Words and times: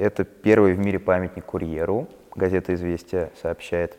Это 0.00 0.24
первый 0.24 0.72
в 0.72 0.78
мире 0.78 0.98
памятник 0.98 1.44
курьеру, 1.44 2.08
газета 2.34 2.72
«Известия» 2.72 3.30
сообщает. 3.42 3.98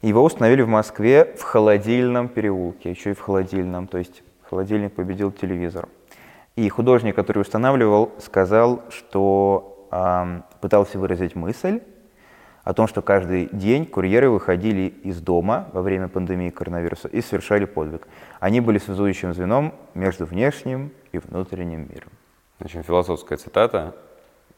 Его 0.00 0.22
установили 0.22 0.62
в 0.62 0.68
Москве 0.68 1.34
в 1.36 1.42
холодильном 1.42 2.28
переулке, 2.28 2.90
еще 2.90 3.10
и 3.10 3.14
в 3.14 3.20
холодильном, 3.20 3.88
то 3.88 3.98
есть 3.98 4.22
холодильник 4.44 4.92
победил 4.92 5.32
телевизор. 5.32 5.88
И 6.54 6.68
художник, 6.68 7.16
который 7.16 7.40
устанавливал, 7.40 8.12
сказал, 8.20 8.84
что 8.90 9.88
э, 9.90 10.40
пытался 10.60 11.00
выразить 11.00 11.34
мысль 11.34 11.80
о 12.62 12.72
том, 12.72 12.86
что 12.86 13.02
каждый 13.02 13.48
день 13.50 13.86
курьеры 13.86 14.30
выходили 14.30 14.82
из 15.02 15.20
дома 15.20 15.66
во 15.72 15.82
время 15.82 16.06
пандемии 16.06 16.50
коронавируса 16.50 17.08
и 17.08 17.22
совершали 17.22 17.64
подвиг. 17.64 18.06
Они 18.38 18.60
были 18.60 18.78
связующим 18.78 19.34
звеном 19.34 19.74
между 19.94 20.26
внешним 20.26 20.92
и 21.10 21.18
внутренним 21.18 21.88
миром. 21.92 22.12
Очень 22.60 22.84
философская 22.84 23.36
цитата. 23.36 23.96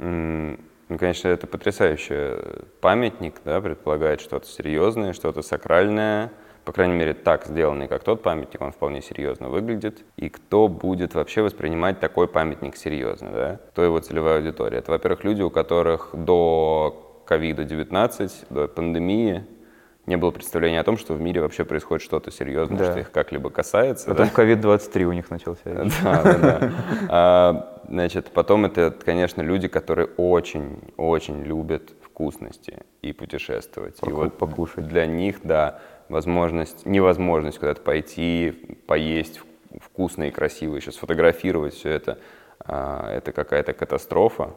Ну, 0.01 0.99
конечно, 0.99 1.29
это 1.29 1.47
потрясающий 1.47 2.65
памятник, 2.81 3.37
да, 3.45 3.61
предполагает 3.61 4.21
что-то 4.21 4.47
серьезное, 4.47 5.13
что-то 5.13 5.43
сакральное, 5.43 6.33
по 6.65 6.73
крайней 6.73 6.95
мере, 6.95 7.15
так 7.15 7.47
сделанный, 7.47 7.89
как 7.89 8.03
тот 8.03 8.23
памятник, 8.23 8.61
он 8.61 8.73
вполне 8.73 9.03
серьезно 9.03 9.49
выглядит. 9.49 10.05
И 10.17 10.29
кто 10.29 10.69
будет 10.69 11.15
вообще 11.15 11.43
воспринимать 11.43 12.01
такой 12.01 12.29
памятник 12.29 12.77
серьезно, 12.77 13.31
да? 13.31 13.61
Кто 13.71 13.83
его 13.83 14.01
целевая 14.01 14.39
аудитория? 14.39 14.79
Это, 14.79 14.91
во-первых, 14.93 15.25
люди, 15.25 15.43
у 15.43 15.51
которых 15.51 16.11
до 16.13 17.23
ковида-19, 17.27 18.31
до 18.51 18.69
пандемии 18.69 19.47
не 20.07 20.17
было 20.17 20.33
представления 20.33 20.81
о 20.81 20.85
том, 20.85 20.97
что 20.97 21.15
в 21.15 21.21
мире 21.21 21.41
вообще 21.41 21.65
происходит 21.65 22.03
что-то 22.03 22.31
серьезное, 22.31 22.79
да. 22.79 22.91
что 22.91 23.01
их 23.01 23.13
как-либо 23.13 23.51
касается. 23.51 24.09
Потом 24.09 24.27
да? 24.27 24.33
ковид-23 24.33 25.05
у 25.05 25.13
них 25.13 25.31
начался. 25.31 25.61
Да, 26.03 26.23
да, 26.23 26.73
да. 27.09 27.70
Значит, 27.91 28.31
потом 28.31 28.67
это, 28.67 28.93
конечно, 28.93 29.43
люди, 29.43 29.67
которые 29.67 30.07
очень-очень 30.17 31.43
любят 31.43 31.93
вкусности 32.01 32.79
и 33.03 33.13
путешествовать. 33.13 33.97
Поку- 33.97 34.11
и 34.11 34.15
вот 34.15 34.39
покушать. 34.39 34.87
Для 34.87 35.07
них, 35.07 35.41
да, 35.43 35.81
возможность, 36.09 36.87
невозможность 36.87 37.59
куда-то 37.59 37.81
пойти, 37.81 38.79
поесть 38.87 39.41
вкусно 39.81 40.29
и 40.29 40.31
красиво, 40.31 40.77
еще 40.77 40.93
сфотографировать 40.93 41.75
все 41.75 41.91
это, 41.91 42.19
а, 42.61 43.13
это 43.13 43.33
какая-то 43.33 43.73
катастрофа. 43.73 44.55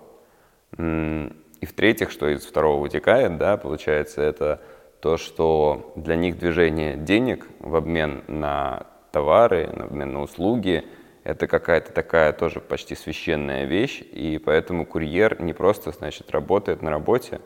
И 0.77 1.65
в-третьих, 1.65 2.11
что 2.11 2.27
из 2.29 2.45
второго 2.45 2.81
вытекает, 2.81 3.37
да, 3.39 3.57
получается, 3.57 4.21
это 4.21 4.61
то, 4.99 5.17
что 5.17 5.91
для 5.95 6.15
них 6.15 6.37
движение 6.37 6.97
денег 6.97 7.47
в 7.59 7.75
обмен 7.75 8.23
на 8.27 8.85
товары, 9.11 9.69
в 9.71 9.81
обмен 9.85 10.13
на 10.13 10.21
услуги, 10.21 10.85
это 11.23 11.47
какая-то 11.47 11.91
такая 11.91 12.33
тоже 12.33 12.59
почти 12.59 12.95
священная 12.95 13.65
вещь, 13.65 14.01
и 14.11 14.39
поэтому 14.43 14.85
курьер 14.85 15.41
не 15.41 15.53
просто, 15.53 15.91
значит, 15.91 16.31
работает 16.31 16.81
на 16.81 16.89
работе, 16.89 17.39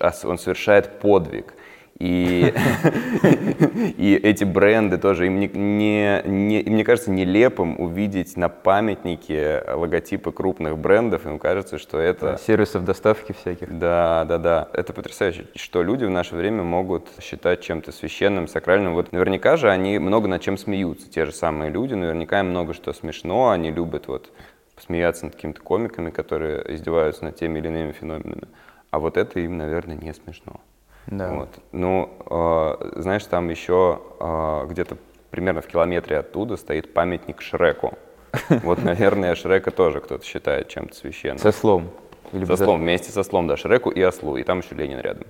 а 0.00 0.12
он 0.24 0.38
совершает 0.38 1.00
подвиг. 1.00 1.54
И, 2.00 2.52
и 3.96 4.14
эти 4.20 4.42
бренды 4.42 4.98
тоже, 4.98 5.26
им, 5.26 5.38
не, 5.38 5.46
не, 5.48 6.22
не, 6.24 6.62
мне 6.66 6.84
кажется 6.84 7.12
нелепым 7.12 7.80
увидеть 7.80 8.36
на 8.36 8.48
памятнике 8.48 9.62
логотипы 9.68 10.32
крупных 10.32 10.76
брендов, 10.76 11.24
им 11.26 11.38
кажется, 11.38 11.78
что 11.78 11.98
это... 11.98 12.38
Сервисов 12.44 12.84
доставки 12.84 13.32
всяких. 13.32 13.78
Да, 13.78 14.24
да, 14.28 14.38
да. 14.38 14.68
Это 14.72 14.92
потрясающе, 14.92 15.46
что 15.54 15.82
люди 15.84 16.04
в 16.04 16.10
наше 16.10 16.34
время 16.34 16.64
могут 16.64 17.08
считать 17.20 17.60
чем-то 17.60 17.92
священным, 17.92 18.48
сакральным. 18.48 18.94
Вот 18.94 19.12
наверняка 19.12 19.56
же 19.56 19.70
они 19.70 19.98
много 20.00 20.26
над 20.26 20.42
чем 20.42 20.58
смеются, 20.58 21.08
те 21.08 21.26
же 21.26 21.32
самые 21.32 21.70
люди, 21.70 21.94
наверняка 21.94 22.40
им 22.40 22.50
много 22.50 22.74
что 22.74 22.92
смешно, 22.92 23.50
они 23.50 23.70
любят 23.70 24.08
вот 24.08 24.32
посмеяться 24.74 25.26
над 25.26 25.36
какими-то 25.36 25.60
комиками, 25.60 26.10
которые 26.10 26.74
издеваются 26.74 27.24
над 27.24 27.36
теми 27.36 27.60
или 27.60 27.68
иными 27.68 27.92
феноменами. 27.92 28.48
А 28.90 28.98
вот 28.98 29.16
это 29.16 29.38
им, 29.38 29.56
наверное, 29.58 29.96
не 29.96 30.12
смешно. 30.12 30.60
Да. 31.06 31.30
Вот. 31.30 31.48
Ну, 31.72 32.10
э, 32.30 33.00
знаешь, 33.00 33.24
там 33.24 33.48
еще 33.48 34.00
э, 34.20 34.66
где-то 34.68 34.96
примерно 35.30 35.60
в 35.60 35.66
километре 35.66 36.18
оттуда 36.18 36.56
стоит 36.56 36.94
памятник 36.94 37.40
Шреку. 37.40 37.98
Вот, 38.62 38.82
наверное, 38.82 39.34
Шрека 39.34 39.70
тоже 39.70 40.00
кто-то 40.00 40.24
считает 40.24 40.68
чем-то 40.68 40.94
священным. 40.94 41.38
Со 41.38 41.52
слом. 41.52 41.90
Или 42.32 42.44
со 42.44 42.56
слом, 42.56 42.80
вместе 42.80 43.12
со 43.12 43.22
слом, 43.22 43.46
да, 43.46 43.56
Шреку 43.56 43.90
и 43.90 44.00
Ослу. 44.02 44.36
И 44.36 44.42
там 44.42 44.60
еще 44.60 44.74
Ленин 44.74 45.00
рядом. 45.00 45.26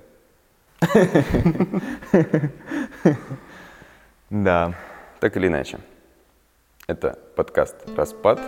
Да. 4.31 4.75
Так 5.21 5.37
или 5.37 5.47
иначе. 5.47 5.79
Это 6.87 7.19
подкаст 7.37 7.77
«Распад», 7.97 8.41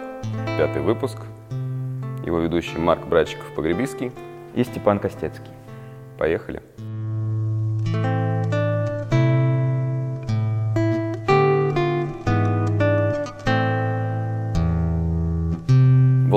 пятый 0.59 0.83
выпуск. 0.83 1.19
Его 2.25 2.41
ведущий 2.41 2.77
Марк 2.79 3.07
Братчиков-Погребиский. 3.07 4.11
И 4.55 4.65
Степан 4.65 4.99
Костецкий. 4.99 5.53
Поехали. 6.19 6.61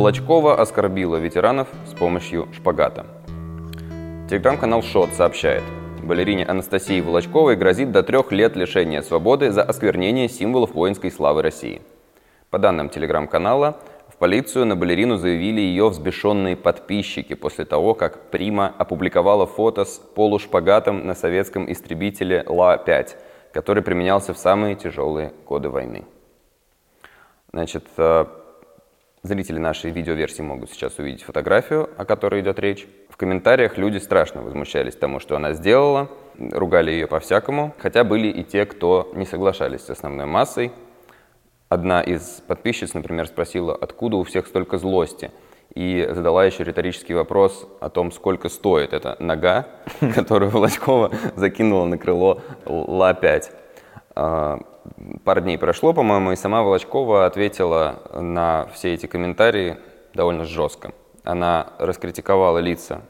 Волочкова 0.10 0.60
оскорбила 0.60 1.18
ветеранов 1.18 1.68
с 1.86 1.94
помощью 1.94 2.52
шпагата. 2.52 3.06
Телеграм-канал 4.28 4.82
«Шот» 4.82 5.14
сообщает, 5.14 5.62
балерине 6.02 6.46
Анастасии 6.46 7.00
Волочковой 7.00 7.56
грозит 7.56 7.92
до 7.92 8.02
трех 8.02 8.32
лет 8.32 8.56
лишения 8.56 9.04
свободы 9.04 9.52
за 9.52 9.62
осквернение 9.62 10.28
символов 10.28 10.74
воинской 10.74 11.12
славы 11.12 11.44
России. 11.44 11.84
По 12.50 12.58
данным 12.58 12.90
телеграм-канала, 12.90 13.78
в 14.08 14.16
полицию 14.16 14.66
на 14.66 14.76
балерину 14.76 15.18
заявили 15.18 15.62
ее 15.62 15.90
взбешенные 15.90 16.56
подписчики 16.56 17.36
после 17.36 17.66
того, 17.66 17.94
как 17.94 18.32
Прима 18.32 18.74
опубликовала 18.80 19.46
фото 19.46 19.86
с 19.86 20.00
полушпагатом 20.00 21.06
на 21.06 21.14
советском 21.14 21.72
истребителе 21.72 22.44
Ла-5, 22.48 23.10
который 23.54 23.84
применялся 23.84 24.34
в 24.34 24.40
самые 24.40 24.74
тяжелые 24.74 25.34
годы 25.46 25.70
войны. 25.70 26.06
Значит, 27.52 27.86
э, 27.98 28.26
Зрители 29.22 29.58
нашей 29.58 29.92
видеоверсии 29.92 30.42
могут 30.42 30.72
сейчас 30.72 30.98
увидеть 30.98 31.24
фотографию, 31.24 31.90
о 31.98 32.06
которой 32.06 32.40
идет 32.40 32.58
речь. 32.58 32.88
В 33.10 33.18
комментариях 33.18 33.78
люди 33.78 33.98
страшно 33.98 34.42
возмущались 34.42 34.96
тому, 34.96 35.20
что 35.20 35.36
она 35.36 35.52
сделала, 35.54 36.10
ругали 36.38 36.92
ее 36.92 37.06
по-всякому, 37.06 37.76
хотя 37.80 38.06
были 38.06 38.30
и 38.30 38.46
те, 38.46 38.66
кто 38.66 39.12
не 39.14 39.26
соглашались 39.26 39.82
с 39.82 39.90
основной 39.90 40.26
массой. 40.26 40.72
Одна 41.68 42.02
из 42.02 42.42
подписчиц, 42.48 42.94
например, 42.94 43.28
спросила, 43.28 43.76
откуда 43.76 44.16
у 44.16 44.24
всех 44.24 44.48
столько 44.48 44.78
злости, 44.78 45.32
и 45.76 46.08
задала 46.12 46.46
еще 46.46 46.64
риторический 46.64 47.14
вопрос 47.14 47.68
о 47.82 47.90
том, 47.90 48.14
сколько 48.14 48.48
стоит 48.48 48.94
эта 48.94 49.18
нога, 49.20 49.68
которую 50.16 50.50
Волочкова 50.50 51.12
закинула 51.36 51.86
на 51.86 51.98
крыло 51.98 52.42
Ла-5 52.66 53.52
пару 55.24 55.42
дней 55.42 55.58
прошло, 55.58 55.94
по-моему, 55.94 56.32
и 56.32 56.36
сама 56.36 56.64
Волочкова 56.64 57.26
ответила 57.26 58.02
на 58.14 58.68
все 58.74 58.94
эти 58.94 59.06
комментарии 59.06 59.78
довольно 60.14 60.46
жестко. 60.46 60.92
Она 61.24 61.68
раскритиковала 61.78 62.60
лица 62.60 63.02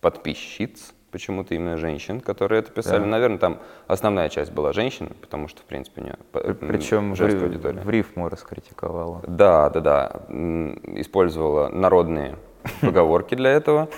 подписчиц, 0.00 0.94
почему-то 1.10 1.54
именно 1.54 1.76
женщин, 1.76 2.20
которые 2.20 2.60
это 2.60 2.70
писали. 2.70 3.00
Да. 3.00 3.06
Наверное, 3.06 3.38
там 3.38 3.58
основная 3.86 4.28
часть 4.28 4.52
была 4.52 4.72
женщин, 4.72 5.10
потому 5.20 5.48
что, 5.48 5.62
в 5.62 5.64
принципе, 5.64 6.02
не 6.02 6.12
Причем 6.32 7.16
женская 7.16 7.40
в, 7.40 7.44
аудитория. 7.44 7.80
в 7.80 7.90
рифму 7.90 8.28
раскритиковала. 8.28 9.22
Да, 9.26 9.70
да, 9.70 9.80
да. 9.80 10.12
Использовала 10.28 11.68
народные 11.68 12.36
поговорки 12.80 13.34
для 13.34 13.50
этого. 13.50 13.88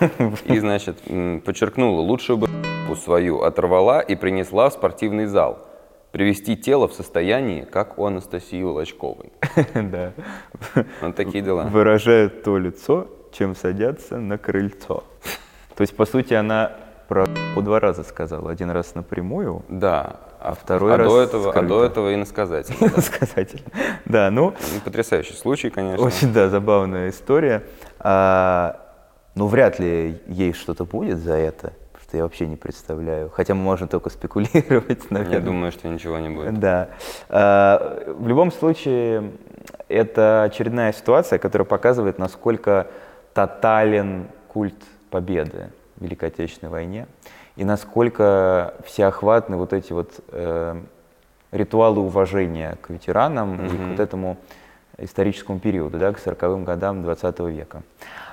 И, 0.44 0.58
значит, 0.58 0.98
подчеркнула, 1.44 2.00
лучшую 2.00 2.38
бы 2.38 2.48
свою 2.96 3.42
оторвала 3.42 4.00
и 4.00 4.16
принесла 4.16 4.68
в 4.68 4.72
спортивный 4.72 5.26
зал 5.26 5.58
привести 6.12 6.56
тело 6.56 6.88
в 6.88 6.92
состояние, 6.92 7.64
как 7.64 7.98
у 7.98 8.04
Анастасии 8.04 8.62
Волочковой. 8.62 9.32
Да. 9.74 10.12
Вот 11.00 11.16
такие 11.16 11.42
дела. 11.42 11.64
Выражают 11.64 12.42
то 12.42 12.58
лицо, 12.58 13.08
чем 13.32 13.54
садятся 13.54 14.18
на 14.18 14.38
крыльцо. 14.38 15.04
То 15.76 15.82
есть, 15.82 15.96
по 15.96 16.04
сути, 16.04 16.34
она 16.34 16.72
про 17.08 17.26
по 17.54 17.62
два 17.62 17.80
раза 17.80 18.04
сказала. 18.04 18.50
Один 18.50 18.70
раз 18.70 18.94
напрямую, 18.94 19.64
да, 19.68 20.20
а 20.40 20.54
второй 20.54 20.94
а 20.94 20.96
раз 20.96 21.08
до 21.08 21.20
этого, 21.20 21.52
А 21.52 21.62
до 21.62 21.84
этого 21.84 22.14
иносказательно. 22.14 22.86
Иносказательно. 22.86 23.70
Да, 24.04 24.30
ну... 24.30 24.54
Потрясающий 24.84 25.34
случай, 25.34 25.70
конечно. 25.70 26.04
Очень, 26.04 26.32
да, 26.32 26.48
забавная 26.48 27.10
история. 27.10 27.64
А, 27.98 28.80
ну, 29.34 29.46
вряд 29.46 29.78
ли 29.78 30.20
ей 30.26 30.52
что-то 30.52 30.84
будет 30.84 31.18
за 31.18 31.34
это 31.34 31.72
что 32.10 32.16
я 32.16 32.24
вообще 32.24 32.48
не 32.48 32.56
представляю. 32.56 33.30
Хотя 33.30 33.54
мы 33.54 33.62
можем 33.62 33.86
только 33.86 34.10
спекулировать, 34.10 35.10
наверное. 35.10 35.38
Я 35.38 35.40
думаю, 35.40 35.70
что 35.70 35.88
ничего 35.88 36.18
не 36.18 36.28
будет. 36.28 36.58
Да. 36.58 36.88
А, 37.28 38.12
в 38.18 38.26
любом 38.26 38.50
случае, 38.50 39.30
это 39.88 40.42
очередная 40.42 40.92
ситуация, 40.92 41.38
которая 41.38 41.66
показывает, 41.66 42.18
насколько 42.18 42.88
тотален 43.32 44.26
культ 44.48 44.74
победы 45.10 45.70
в 45.96 46.02
Великой 46.02 46.30
Отечественной 46.30 46.72
войне 46.72 47.06
и 47.54 47.64
насколько 47.64 48.74
всеохватны 48.84 49.56
вот 49.56 49.72
эти 49.72 49.92
вот 49.92 50.10
э, 50.32 50.80
ритуалы 51.52 52.00
уважения 52.00 52.76
к 52.82 52.90
ветеранам 52.90 53.54
mm-hmm. 53.54 53.66
и 53.66 53.76
к 53.76 53.88
вот 53.90 54.00
этому 54.00 54.36
историческому 54.98 55.60
периоду, 55.60 55.98
да, 55.98 56.12
к 56.12 56.18
40-м 56.18 56.64
годам 56.64 57.02
20 57.02 57.38
века. 57.40 57.82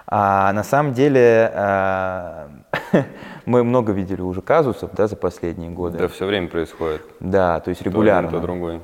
А 0.09 0.53
на 0.53 0.63
самом 0.63 0.94
деле 0.94 1.51
э, 1.53 2.47
мы 3.45 3.63
много 3.63 3.92
видели 3.92 4.22
уже 4.22 4.42
казусов 4.42 4.92
да, 4.94 5.07
за 5.07 5.16
последние 5.16 5.72
годы. 5.72 5.98
Да, 5.98 6.07
все 6.07 6.25
время 6.25 6.48
происходит. 6.48 7.01
Да, 7.19 7.60
то 7.60 7.69
есть 7.69 7.81
регулярно. 7.81 8.30
То 8.30 8.39
другой. 8.39 8.81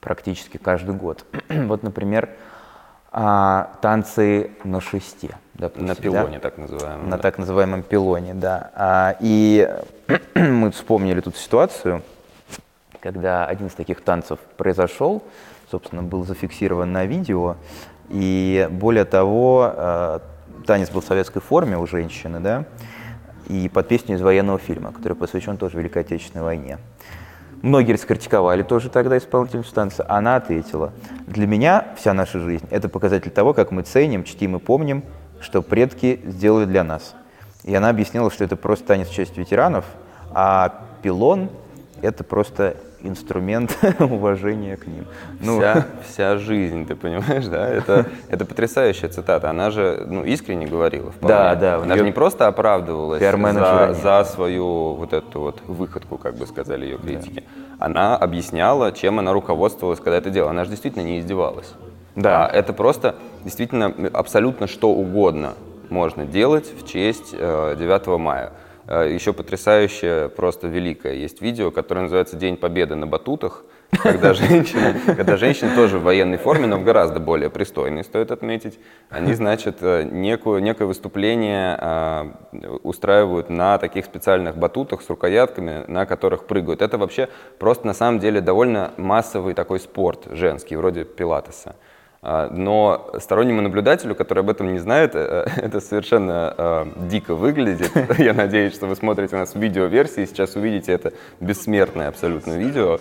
Практически 0.00 0.58
каждый 0.58 0.94
год. 0.94 1.24
вот, 1.48 1.82
например, 1.82 2.30
а, 3.12 3.72
танцы 3.80 4.50
на 4.64 4.80
шесте. 4.80 5.36
Допустим, 5.54 5.86
на 5.86 5.94
пилоне, 5.94 6.34
да? 6.34 6.40
так 6.40 6.58
называемом. 6.58 7.08
На 7.08 7.16
да. 7.16 7.22
так 7.22 7.38
называемом 7.38 7.82
пилоне, 7.82 8.34
да. 8.34 8.70
А, 8.74 9.16
и 9.20 9.68
мы 10.34 10.70
вспомнили 10.70 11.20
тут 11.20 11.36
ситуацию, 11.36 12.02
когда 13.00 13.46
один 13.46 13.68
из 13.68 13.72
таких 13.72 14.02
танцев 14.02 14.38
произошел, 14.56 15.22
собственно, 15.70 16.02
был 16.02 16.24
зафиксирован 16.24 16.92
на 16.92 17.06
видео, 17.06 17.56
и 18.08 18.68
более 18.70 19.04
того, 19.04 19.72
э, 19.74 20.18
танец 20.66 20.90
был 20.90 21.00
в 21.00 21.04
советской 21.04 21.40
форме 21.40 21.78
у 21.78 21.86
женщины, 21.86 22.40
да, 22.40 22.64
и 23.46 23.68
под 23.68 23.88
песню 23.88 24.16
из 24.16 24.20
военного 24.20 24.58
фильма, 24.58 24.92
который 24.92 25.14
посвящен 25.14 25.56
тоже 25.56 25.78
Великой 25.78 26.02
Отечественной 26.02 26.44
войне. 26.44 26.78
Многие 27.62 27.92
раскритиковали 27.92 28.62
тоже 28.62 28.90
тогда 28.90 29.16
исполнительницу 29.16 29.74
танца. 29.74 30.04
Она 30.08 30.36
ответила, 30.36 30.92
для 31.26 31.46
меня 31.46 31.86
вся 31.96 32.12
наша 32.12 32.38
жизнь– 32.38 32.66
это 32.70 32.88
показатель 32.88 33.30
того, 33.30 33.54
как 33.54 33.70
мы 33.70 33.82
ценим, 33.82 34.24
чтим 34.24 34.56
и 34.56 34.58
помним, 34.58 35.02
что 35.40 35.62
предки 35.62 36.20
сделали 36.24 36.66
для 36.66 36.84
нас. 36.84 37.14
И 37.64 37.74
она 37.74 37.88
объяснила, 37.88 38.30
что 38.30 38.44
это 38.44 38.56
просто 38.56 38.86
танец 38.86 39.08
в 39.08 39.14
честь 39.14 39.36
ветеранов, 39.36 39.84
а 40.32 40.82
пилон– 41.02 41.50
это 42.02 42.24
просто 42.24 42.76
инструмент 43.00 43.76
уважения 44.00 44.76
к 44.76 44.86
ним. 44.86 45.06
Ну, 45.40 45.58
вся, 45.58 45.86
вся 46.06 46.36
жизнь, 46.38 46.86
ты 46.86 46.94
понимаешь, 46.94 47.46
да? 47.46 47.68
Это, 47.68 48.06
это 48.28 48.44
потрясающая 48.44 49.08
цитата. 49.08 49.50
Она 49.50 49.70
же 49.70 50.04
ну, 50.06 50.24
искренне 50.24 50.66
говорила. 50.66 51.10
Вполне. 51.10 51.34
Да, 51.34 51.54
да. 51.54 51.76
Она 51.76 51.96
же 51.96 52.04
не 52.04 52.12
просто 52.12 52.46
оправдывалась 52.46 53.20
за, 53.20 53.94
за 53.94 54.24
свою 54.24 54.94
вот 54.94 55.12
эту 55.12 55.40
вот 55.40 55.62
выходку, 55.66 56.18
как 56.18 56.36
бы 56.36 56.46
сказали 56.46 56.84
ее 56.86 56.98
критики. 56.98 57.44
Да. 57.78 57.86
Она 57.86 58.16
объясняла, 58.16 58.92
чем 58.92 59.18
она 59.18 59.32
руководствовалась, 59.32 60.00
когда 60.00 60.16
это 60.18 60.30
делала. 60.30 60.50
Она 60.50 60.64
же 60.64 60.70
действительно 60.70 61.02
не 61.02 61.20
издевалась. 61.20 61.74
Да. 62.14 62.46
А 62.46 62.48
это 62.48 62.72
просто 62.72 63.16
действительно 63.44 63.94
абсолютно 64.12 64.66
что 64.66 64.90
угодно 64.90 65.52
можно 65.90 66.24
делать 66.24 66.72
в 66.76 66.86
честь 66.86 67.30
э, 67.32 67.76
9 67.78 68.06
мая. 68.18 68.52
Э, 68.88 69.10
еще 69.12 69.32
потрясающее, 69.32 70.28
просто 70.28 70.68
великое. 70.68 71.14
Есть 71.14 71.40
видео, 71.40 71.70
которое 71.70 72.02
называется 72.02 72.36
«День 72.36 72.56
Победы 72.56 72.94
на 72.94 73.06
батутах», 73.06 73.64
когда 74.02 74.32
женщины, 74.34 74.94
когда 75.06 75.36
женщины 75.36 75.74
тоже 75.74 75.98
в 75.98 76.02
военной 76.02 76.38
форме, 76.38 76.66
но 76.66 76.76
в 76.76 76.84
гораздо 76.84 77.20
более 77.20 77.50
пристойной, 77.50 78.04
стоит 78.04 78.30
отметить, 78.30 78.78
они, 79.10 79.34
значит, 79.34 79.78
э, 79.80 80.04
некую, 80.04 80.62
некое 80.62 80.86
выступление 80.86 81.76
а, 81.80 82.32
устраивают 82.82 83.48
на 83.48 83.78
таких 83.78 84.04
специальных 84.04 84.56
батутах 84.56 85.02
с 85.02 85.08
рукоятками, 85.08 85.84
на 85.88 86.06
которых 86.06 86.46
прыгают. 86.46 86.82
Это 86.82 86.98
вообще 86.98 87.28
просто 87.58 87.86
на 87.86 87.94
самом 87.94 88.20
деле 88.20 88.40
довольно 88.40 88.92
массовый 88.96 89.54
такой 89.54 89.80
спорт 89.80 90.26
женский, 90.30 90.76
вроде 90.76 91.04
пилатеса. 91.04 91.76
А, 92.28 92.50
но 92.50 93.08
стороннему 93.20 93.60
наблюдателю, 93.60 94.16
который 94.16 94.40
об 94.40 94.50
этом 94.50 94.72
не 94.72 94.80
знает, 94.80 95.12
э, 95.14 95.46
это 95.58 95.80
совершенно 95.80 96.52
э, 96.58 96.86
дико 97.08 97.36
выглядит. 97.36 97.92
Я 98.18 98.34
надеюсь, 98.34 98.74
что 98.74 98.88
вы 98.88 98.96
смотрите 98.96 99.36
нас 99.36 99.54
в 99.54 99.60
видеоверсии, 99.60 100.24
и 100.24 100.26
сейчас 100.26 100.56
увидите 100.56 100.90
это 100.90 101.12
бессмертное 101.38 102.08
абсолютно 102.08 102.54
видео, 102.54 102.98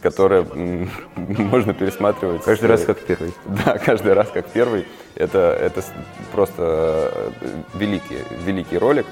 которое 0.00 0.46
можно 1.16 1.74
пересматривать. 1.74 2.44
Каждый 2.44 2.66
раз 2.66 2.84
как 2.84 3.00
первый. 3.00 3.34
Да, 3.64 3.78
каждый 3.78 4.12
раз 4.12 4.28
как 4.32 4.46
первый. 4.46 4.86
Это, 5.16 5.58
это 5.60 5.82
просто 6.30 7.10
э, 7.12 7.30
великий, 7.74 8.18
великий 8.46 8.78
ролик. 8.78 9.06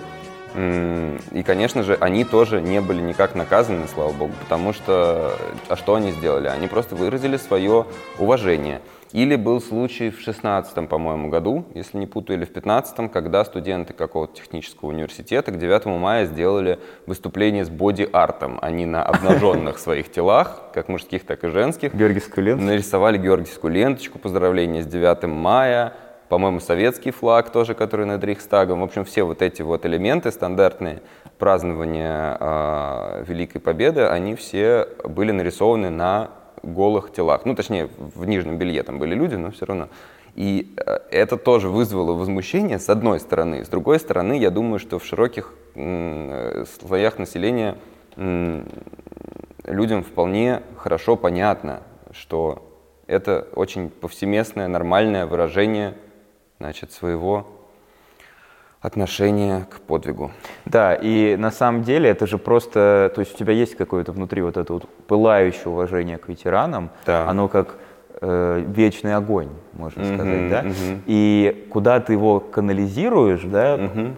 И, 0.55 1.43
конечно 1.45 1.83
же, 1.83 1.99
они 2.01 2.25
тоже 2.25 2.63
не 2.63 2.81
были 2.81 3.03
никак 3.03 3.35
наказаны, 3.35 3.87
слава 3.89 4.13
богу, 4.13 4.33
потому 4.41 4.73
что, 4.73 5.37
а 5.69 5.77
что 5.77 5.97
они 5.97 6.13
сделали? 6.13 6.47
Они 6.47 6.67
просто 6.67 6.95
выразили 6.95 7.37
свое 7.37 7.85
уважение. 8.19 8.81
Или 9.13 9.37
был 9.37 9.61
случай 9.61 10.11
в 10.11 10.21
16 10.21 10.89
по-моему, 10.89 11.29
году, 11.29 11.65
если 11.75 11.99
не 11.99 12.07
путаю, 12.07 12.39
или 12.39 12.45
в 12.45 12.53
15 12.53 13.11
когда 13.11 13.45
студенты 13.45 13.93
какого-то 13.93 14.35
технического 14.35 14.89
университета 14.89 15.53
к 15.53 15.59
9 15.59 15.87
мая 15.87 16.27
сделали 16.27 16.79
выступление 17.07 17.65
с 17.65 17.71
боди-артом. 17.71 18.59
Они 18.63 18.87
на 18.87 19.03
обнаженных 19.03 19.79
своих 19.81 20.11
телах, 20.11 20.63
как 20.73 20.89
мужских, 20.89 21.25
так 21.25 21.45
и 21.45 21.49
женских, 21.49 21.95
Георгиевскую 21.95 22.45
ленточку. 22.45 22.71
нарисовали 22.71 23.19
георгиевскую 23.19 23.73
ленточку, 23.73 24.19
поздравления 24.19 24.83
с 24.83 24.87
9 24.87 25.25
мая, 25.25 25.93
по-моему, 26.29 26.59
советский 26.59 27.13
флаг 27.13 27.51
тоже, 27.51 27.75
который 27.75 28.07
над 28.07 28.23
Рейхстагом. 28.25 28.81
В 28.81 28.85
общем, 28.85 29.05
все 29.05 29.23
вот 29.23 29.43
эти 29.43 29.63
вот 29.63 29.87
элементы 29.87 30.33
стандартные 30.33 31.03
празднования 31.39 32.37
э, 32.41 33.25
Великой 33.29 33.61
Победы, 33.61 34.03
они 34.07 34.35
все 34.35 34.89
были 35.05 35.31
нарисованы 35.31 35.91
на 35.91 36.31
голых 36.67 37.13
телах. 37.13 37.45
Ну, 37.45 37.55
точнее, 37.55 37.89
в 37.97 38.25
нижнем 38.27 38.59
белье 38.59 38.83
там 38.83 38.99
были 38.99 39.15
люди, 39.15 39.35
но 39.37 39.51
все 39.51 39.67
равно. 39.67 39.89
И 40.35 40.75
э, 40.77 40.99
это 41.11 41.37
тоже 41.37 41.69
вызвало 41.69 42.13
возмущение, 42.13 42.79
с 42.79 42.91
одной 42.91 43.21
стороны. 43.21 43.65
С 43.65 43.69
другой 43.69 43.99
стороны, 43.99 44.39
я 44.39 44.51
думаю, 44.51 44.79
что 44.79 44.99
в 44.99 45.05
широких 45.05 45.55
э, 45.75 46.65
слоях 46.81 47.19
населения 47.19 47.77
людям 49.65 50.03
вполне 50.03 50.63
хорошо 50.77 51.17
понятно, 51.17 51.83
что 52.13 52.67
это 53.07 53.47
очень 53.55 53.91
повсеместное, 53.91 54.69
нормальное 54.69 55.27
выражение 55.27 55.95
значит, 56.59 56.93
своего 56.93 57.47
отношение 58.87 59.67
к 59.69 59.81
подвигу. 59.81 60.31
Да, 60.65 60.95
и 60.95 61.35
на 61.37 61.51
самом 61.51 61.83
деле 61.83 62.09
это 62.09 62.29
же 62.29 62.39
просто, 62.39 63.11
то 63.13 63.21
есть 63.21 63.35
у 63.35 63.37
тебя 63.37 63.53
есть 63.53 63.75
какое-то 63.75 64.13
внутри 64.13 64.43
вот 64.43 64.57
это 64.57 64.73
вот 64.73 64.89
пылающее 65.09 65.67
уважение 65.67 66.19
к 66.19 66.29
ветеранам, 66.29 66.91
да. 67.05 67.29
оно 67.29 67.49
как 67.49 67.75
э, 68.21 68.65
вечный 68.65 69.17
огонь, 69.17 69.49
можно 69.73 70.03
uh-huh, 70.03 70.15
сказать, 70.15 70.51
да, 70.51 70.63
uh-huh. 70.63 71.01
и 71.07 71.67
куда 71.73 71.99
ты 71.99 72.13
его 72.13 72.39
канализируешь, 72.39 73.43
да, 73.43 73.75
uh-huh. 73.75 74.15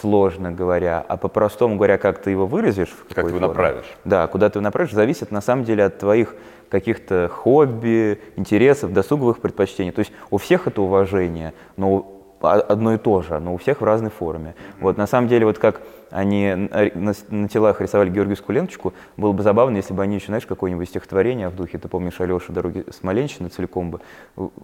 сложно 0.00 0.52
говоря, 0.52 1.04
а 1.08 1.16
по-простому 1.16 1.74
говоря, 1.74 1.98
как 1.98 2.22
ты 2.22 2.30
его 2.30 2.46
выразишь, 2.46 2.94
как 3.12 3.24
ты 3.24 3.34
его 3.34 3.40
направишь, 3.40 3.92
да, 4.04 4.28
куда 4.28 4.50
ты 4.50 4.60
его 4.60 4.62
направишь, 4.62 4.92
зависит 4.92 5.32
на 5.32 5.40
самом 5.40 5.64
деле 5.64 5.84
от 5.84 5.98
твоих 5.98 6.36
каких-то 6.68 7.28
хобби, 7.28 8.20
интересов, 8.36 8.92
досуговых 8.92 9.40
предпочтений. 9.40 9.90
То 9.90 9.98
есть 9.98 10.12
у 10.30 10.38
всех 10.38 10.68
это 10.68 10.80
уважение, 10.80 11.54
но 11.76 12.21
одно 12.42 12.94
и 12.94 12.98
то 12.98 13.22
же, 13.22 13.38
но 13.38 13.54
у 13.54 13.56
всех 13.56 13.80
в 13.80 13.84
разной 13.84 14.10
форме. 14.10 14.54
Вот 14.80 14.96
на 14.96 15.06
самом 15.06 15.28
деле, 15.28 15.46
вот 15.46 15.58
как 15.58 15.80
они 16.12 16.54
на, 16.54 17.12
на 17.30 17.48
телах 17.48 17.80
рисовали 17.80 18.10
георгиевскую 18.10 18.54
ленточку, 18.54 18.92
было 19.16 19.32
бы 19.32 19.42
забавно, 19.42 19.76
если 19.76 19.94
бы 19.94 20.02
они 20.02 20.16
еще, 20.16 20.26
знаешь, 20.26 20.46
какое-нибудь 20.46 20.88
стихотворение 20.88 21.48
в 21.48 21.56
духе, 21.56 21.78
ты 21.78 21.88
помнишь, 21.88 22.20
Алеша, 22.20 22.52
«Дороги 22.52 22.84
Смоленщины» 22.90 23.48
целиком 23.48 23.90
бы, 23.90 24.00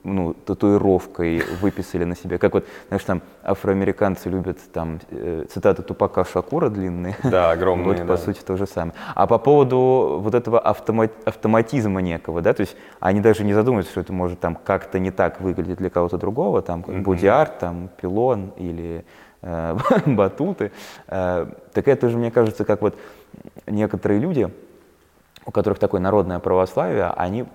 ну, 0.04 0.34
татуировкой 0.34 1.42
выписали 1.60 2.04
на 2.04 2.14
себе. 2.14 2.38
Как 2.38 2.54
вот, 2.54 2.66
знаешь, 2.88 3.04
там 3.04 3.22
афроамериканцы 3.42 4.28
любят 4.28 4.58
там 4.72 5.00
э, 5.10 5.46
цитаты 5.50 5.82
Тупака 5.82 6.24
Шакура 6.24 6.68
длинные. 6.68 7.16
Да, 7.28 7.50
огромные, 7.50 7.88
Вот, 7.88 7.96
да. 7.98 8.04
по 8.04 8.16
сути, 8.16 8.40
то 8.40 8.56
же 8.56 8.66
самое. 8.66 8.94
А 9.14 9.26
по 9.26 9.38
поводу 9.38 10.18
вот 10.22 10.34
этого 10.34 10.58
автомат, 10.58 11.12
автоматизма 11.24 12.00
некого, 12.00 12.40
да, 12.42 12.52
то 12.52 12.62
есть 12.62 12.76
они 13.00 13.20
даже 13.20 13.44
не 13.44 13.54
задумываются, 13.54 13.92
что 13.92 14.00
это 14.00 14.12
может 14.12 14.40
там 14.40 14.56
как-то 14.56 14.98
не 14.98 15.10
так 15.10 15.40
выглядеть 15.40 15.78
для 15.78 15.90
кого-то 15.90 16.18
другого, 16.18 16.62
там, 16.62 16.80
mm-hmm. 16.80 17.02
боди-арт, 17.02 17.58
там, 17.58 17.90
пилон 18.00 18.52
или 18.56 18.98
Э, 18.98 19.02
батуты. 20.06 20.72
Э, 21.06 21.46
так 21.72 21.88
это 21.88 22.08
же, 22.08 22.18
мне 22.18 22.30
кажется, 22.30 22.64
как 22.64 22.82
вот 22.82 22.96
некоторые 23.66 24.20
люди, 24.20 24.50
у 25.46 25.50
которых 25.50 25.78
такое 25.78 26.00
народное 26.00 26.38
православие, 26.38 27.12
они 27.16 27.46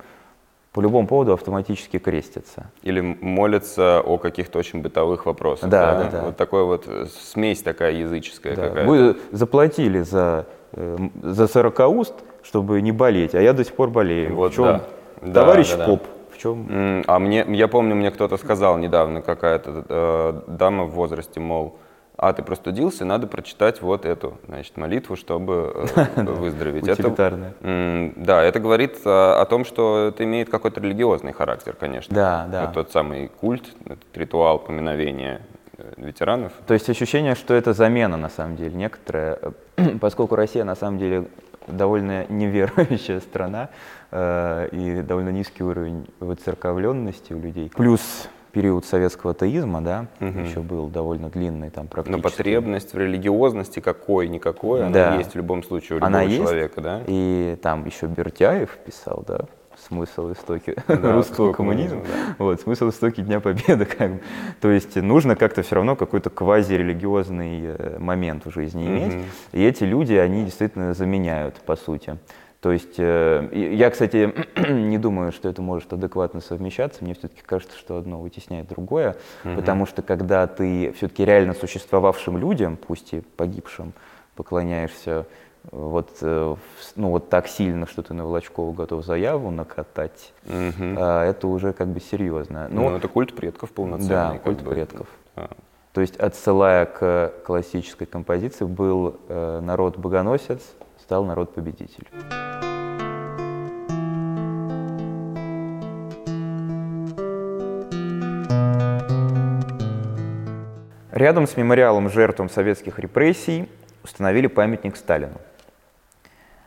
по 0.71 0.81
любому 0.81 1.07
поводу 1.07 1.33
автоматически 1.33 1.99
крестятся. 1.99 2.71
Или 2.81 3.01
молятся 3.01 4.01
о 4.01 4.17
каких-то 4.17 4.57
очень 4.57 4.81
бытовых 4.81 5.27
вопросах. 5.27 5.69
Да, 5.69 6.03
да, 6.03 6.09
да. 6.09 6.21
Вот 6.25 6.37
такой 6.37 6.63
вот 6.65 6.85
э, 6.87 7.05
смесь 7.31 7.61
такая 7.61 7.91
языческая 7.93 8.55
да. 8.55 8.69
какая-то. 8.69 8.89
Вы 8.89 9.17
заплатили 9.31 10.01
за, 10.01 10.47
за 10.71 11.47
40 11.47 11.79
уст, 11.89 12.13
чтобы 12.41 12.81
не 12.81 12.91
болеть, 12.91 13.35
а 13.35 13.41
я 13.41 13.53
до 13.53 13.63
сих 13.63 13.75
пор 13.75 13.89
болею. 13.89 14.35
Вот, 14.35 14.53
в 14.53 14.55
чем, 14.55 14.81
да. 15.21 15.33
Товарищ 15.33 15.71
да, 15.71 15.77
да, 15.77 15.85
поп, 15.85 16.03
в 16.22 16.22
чем? 16.43 17.03
А 17.07 17.19
мне, 17.19 17.45
я 17.49 17.67
помню, 17.67 17.95
мне 17.95 18.11
кто-то 18.11 18.37
сказал 18.37 18.77
недавно, 18.77 19.21
какая-то 19.21 19.85
э, 19.87 20.41
дама 20.47 20.83
в 20.83 20.91
возрасте, 20.91 21.39
мол, 21.39 21.77
а 22.15 22.31
ты 22.33 22.43
простудился, 22.43 23.05
надо 23.05 23.27
прочитать 23.27 23.81
вот 23.81 24.05
эту, 24.05 24.37
значит, 24.47 24.77
молитву, 24.77 25.15
чтобы 25.15 25.87
э, 25.95 26.21
выздороветь. 26.23 26.83
Утилитарная. 26.83 27.53
Это, 27.61 28.13
да, 28.17 28.43
это 28.43 28.59
говорит 28.59 28.97
о, 29.05 29.41
о 29.41 29.45
том, 29.45 29.65
что 29.65 30.09
это 30.09 30.23
имеет 30.23 30.49
какой-то 30.49 30.79
религиозный 30.79 31.33
характер, 31.33 31.75
конечно. 31.79 32.15
Да, 32.15 32.47
да. 32.51 32.65
Вот 32.65 32.73
тот 32.73 32.91
самый 32.91 33.29
культ, 33.29 33.65
этот 33.85 34.15
ритуал 34.15 34.59
поминовения 34.59 35.41
э, 35.77 35.93
ветеранов. 35.97 36.53
То 36.67 36.73
есть 36.73 36.89
ощущение, 36.89 37.35
что 37.35 37.53
это 37.55 37.73
замена 37.73 38.17
на 38.17 38.29
самом 38.29 38.57
деле 38.57 38.75
некоторая, 38.75 39.39
поскольку 39.99 40.35
Россия 40.35 40.63
на 40.63 40.75
самом 40.75 40.99
деле 40.99 41.25
довольно 41.67 42.25
неверующая 42.29 43.19
страна 43.21 43.69
э, 43.69 44.02
и 44.13 45.03
довольно 45.07 45.29
низкий 45.29 45.63
уровень 45.63 46.07
выцерковленности 46.19 47.33
у 47.33 47.39
людей. 47.39 47.71
Плюс 47.75 48.29
период 48.53 48.85
советского 48.85 49.31
атеизма, 49.31 49.81
да, 49.81 50.05
угу. 50.21 50.39
еще 50.39 50.61
был 50.61 50.87
довольно 50.87 51.29
длинный 51.29 51.71
там 51.71 51.87
практически. 51.87 52.21
Но 52.21 52.21
потребность 52.21 52.93
в 52.93 52.97
религиозности 52.97 53.79
какой-никакой, 53.79 54.81
да. 54.91 55.07
она 55.07 55.15
есть 55.17 55.31
в 55.31 55.35
любом 55.35 55.63
случае 55.63 55.97
у 55.97 55.99
любого 55.99 56.21
она 56.21 56.29
человека, 56.29 56.73
есть, 56.75 56.83
да? 56.83 57.01
И 57.07 57.57
там 57.61 57.85
еще 57.85 58.05
Бертяев 58.05 58.77
писал, 58.85 59.23
да, 59.27 59.45
смысл 59.87 60.31
истоки 60.31 60.75
да, 60.87 61.13
русского 61.13 61.51
коммунизма. 61.51 62.01
Да. 62.01 62.35
Вот, 62.37 62.61
смысл 62.61 62.89
истоки 62.89 63.21
Дня 63.21 63.39
Победы. 63.39 63.85
Как 63.97 64.11
бы. 64.11 64.21
То 64.61 64.69
есть 64.69 64.95
нужно 64.95 65.35
как-то 65.35 65.63
все 65.63 65.75
равно 65.75 65.95
какой-то 65.95 66.29
квазирелигиозный 66.29 67.61
э, 67.63 67.97
момент 67.99 68.45
в 68.45 68.51
жизни 68.51 68.85
иметь. 68.85 69.15
Угу. 69.15 69.23
И 69.53 69.63
эти 69.63 69.83
люди, 69.83 70.13
они 70.13 70.45
действительно 70.45 70.93
заменяют, 70.93 71.55
по 71.55 71.75
сути. 71.75 72.17
То 72.63 72.71
есть 72.71 72.95
э, 72.97 73.49
я, 73.51 73.89
кстати, 73.89 74.33
не 74.71 74.97
думаю, 74.97 75.33
что 75.33 75.49
это 75.49 75.61
может 75.61 75.91
адекватно 75.91 76.39
совмещаться. 76.39 77.03
Мне 77.03 77.13
все-таки 77.13 77.41
кажется, 77.41 77.77
что 77.77 77.97
одно 77.97 78.21
вытесняет 78.21 78.69
другое, 78.69 79.17
угу. 79.43 79.55
потому 79.55 79.85
что 79.85 80.01
когда 80.01 80.47
ты 80.47 80.93
все-таки 80.93 81.25
реально 81.25 81.55
существовавшим 81.55 82.37
людям, 82.37 82.77
пусть 82.77 83.13
и 83.13 83.19
погибшим, 83.19 83.91
поклоняешься 84.37 85.25
вот, 85.73 86.11
э, 86.21 86.55
ну, 86.95 87.09
вот 87.09 87.27
так 87.27 87.49
сильно, 87.49 87.85
что 87.85 88.01
ты 88.01 88.13
на 88.13 88.23
Волочкову 88.23 88.71
готов 88.71 89.03
заяву 89.03 89.51
накатать, 89.51 90.31
угу. 90.45 90.85
это 90.85 91.47
уже 91.49 91.73
как 91.73 91.89
бы 91.89 91.99
серьезно. 91.99 92.69
Но, 92.69 92.91
ну, 92.91 92.95
это 92.95 93.09
культ 93.09 93.35
предков 93.35 93.73
полноценный. 93.73 94.07
Да, 94.07 94.39
культ 94.41 94.61
бы. 94.61 94.71
предков. 94.71 95.07
А. 95.35 95.49
То 95.91 95.99
есть, 95.99 96.15
отсылая 96.15 96.85
к 96.85 97.33
классической 97.45 98.07
композиции, 98.07 98.63
был 98.63 99.17
э, 99.27 99.59
народ-богоносец, 99.59 100.61
стал 100.97 101.25
народ-победитель. 101.25 102.07
Рядом 111.23 111.47
с 111.47 111.55
мемориалом 111.55 112.09
жертвам 112.09 112.49
советских 112.49 112.99
репрессий 112.99 113.69
установили 114.03 114.47
памятник 114.47 114.97
Сталину. 114.97 115.39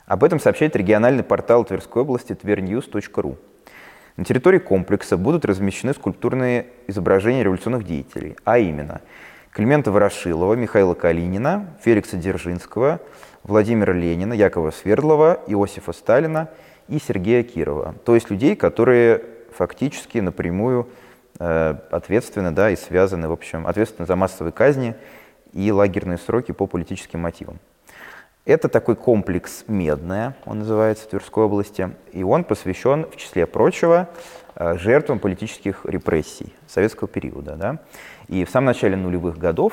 Об 0.06 0.24
этом 0.24 0.40
сообщает 0.40 0.74
региональный 0.74 1.22
портал 1.22 1.62
Тверской 1.62 2.00
области 2.00 2.32
tvernews.ru. 2.32 3.36
На 4.16 4.24
территории 4.24 4.58
комплекса 4.58 5.18
будут 5.18 5.44
размещены 5.44 5.92
скульптурные 5.92 6.68
изображения 6.86 7.44
революционных 7.44 7.84
деятелей, 7.84 8.34
а 8.44 8.56
именно 8.56 9.02
Климента 9.50 9.92
Ворошилова, 9.92 10.54
Михаила 10.54 10.94
Калинина, 10.94 11.76
Феликса 11.82 12.16
Дзержинского, 12.16 13.00
Владимира 13.42 13.92
Ленина, 13.92 14.32
Якова 14.32 14.70
Свердлова, 14.70 15.38
Иосифа 15.48 15.92
Сталина 15.92 16.48
и 16.88 16.98
Сергея 16.98 17.42
Кирова. 17.42 17.94
То 18.06 18.14
есть 18.14 18.30
людей, 18.30 18.56
которые 18.56 19.22
фактически 19.54 20.16
напрямую 20.16 20.88
ответственны 21.38 22.50
да, 22.50 22.70
и 22.70 22.76
связаны, 22.76 23.28
в 23.28 23.32
общем, 23.32 23.66
ответственны 23.66 24.06
за 24.06 24.16
массовые 24.16 24.52
казни 24.52 24.94
и 25.52 25.70
лагерные 25.72 26.18
сроки 26.18 26.52
по 26.52 26.66
политическим 26.66 27.20
мотивам. 27.20 27.58
Это 28.46 28.68
такой 28.68 28.94
комплекс 28.94 29.64
«Медная», 29.66 30.36
он 30.44 30.60
называется, 30.60 31.04
в 31.04 31.08
Тверской 31.08 31.44
области, 31.44 31.90
и 32.12 32.22
он 32.22 32.44
посвящен, 32.44 33.04
в 33.04 33.16
числе 33.16 33.44
прочего, 33.44 34.08
э, 34.54 34.78
жертвам 34.78 35.18
политических 35.18 35.84
репрессий 35.84 36.54
советского 36.68 37.08
периода. 37.08 37.56
Да? 37.56 37.78
И 38.28 38.44
в 38.44 38.50
самом 38.50 38.66
начале 38.66 38.96
нулевых 38.96 39.36
годов, 39.36 39.72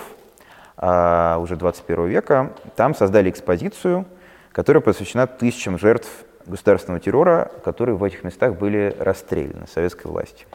а, 0.76 1.38
уже 1.38 1.56
21 1.56 2.08
века, 2.08 2.54
там 2.76 2.96
создали 2.96 3.30
экспозицию, 3.30 4.06
которая 4.52 4.82
посвящена 4.82 5.28
тысячам 5.28 5.78
жертв 5.78 6.10
государственного 6.48 7.00
террора, 7.00 7.52
которые 7.64 7.96
в 7.96 8.04
этих 8.04 8.24
местах 8.24 8.56
были 8.56 8.96
расстреляны 8.98 9.68
советской 9.68 10.08
властью. 10.08 10.48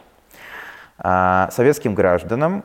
А, 0.99 1.49
советским 1.51 1.95
гражданам, 1.95 2.63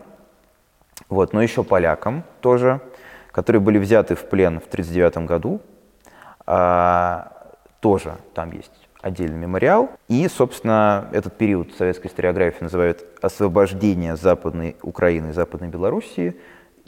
вот, 1.09 1.33
но 1.33 1.43
еще 1.43 1.65
полякам 1.65 2.25
тоже– 2.41 2.81
которые 3.35 3.61
были 3.61 3.79
взяты 3.79 4.15
в 4.15 4.27
плен 4.27 4.61
в 4.61 4.69
1939 4.69 5.29
году. 5.29 5.61
А, 6.47 7.33
тоже 7.81 8.15
там 8.33 8.53
есть 8.53 8.71
отдельный 9.03 9.37
мемориал. 9.37 9.91
И, 10.07 10.29
собственно, 10.29 11.09
этот 11.11 11.37
период 11.37 11.75
советской 11.75 12.07
историографии 12.07 12.63
называют 12.63 13.05
освобождение 13.21 14.15
Западной 14.15 14.77
Украины 14.83 15.31
и 15.31 15.33
Западной 15.33 15.69
Белоруссии. 15.69 16.37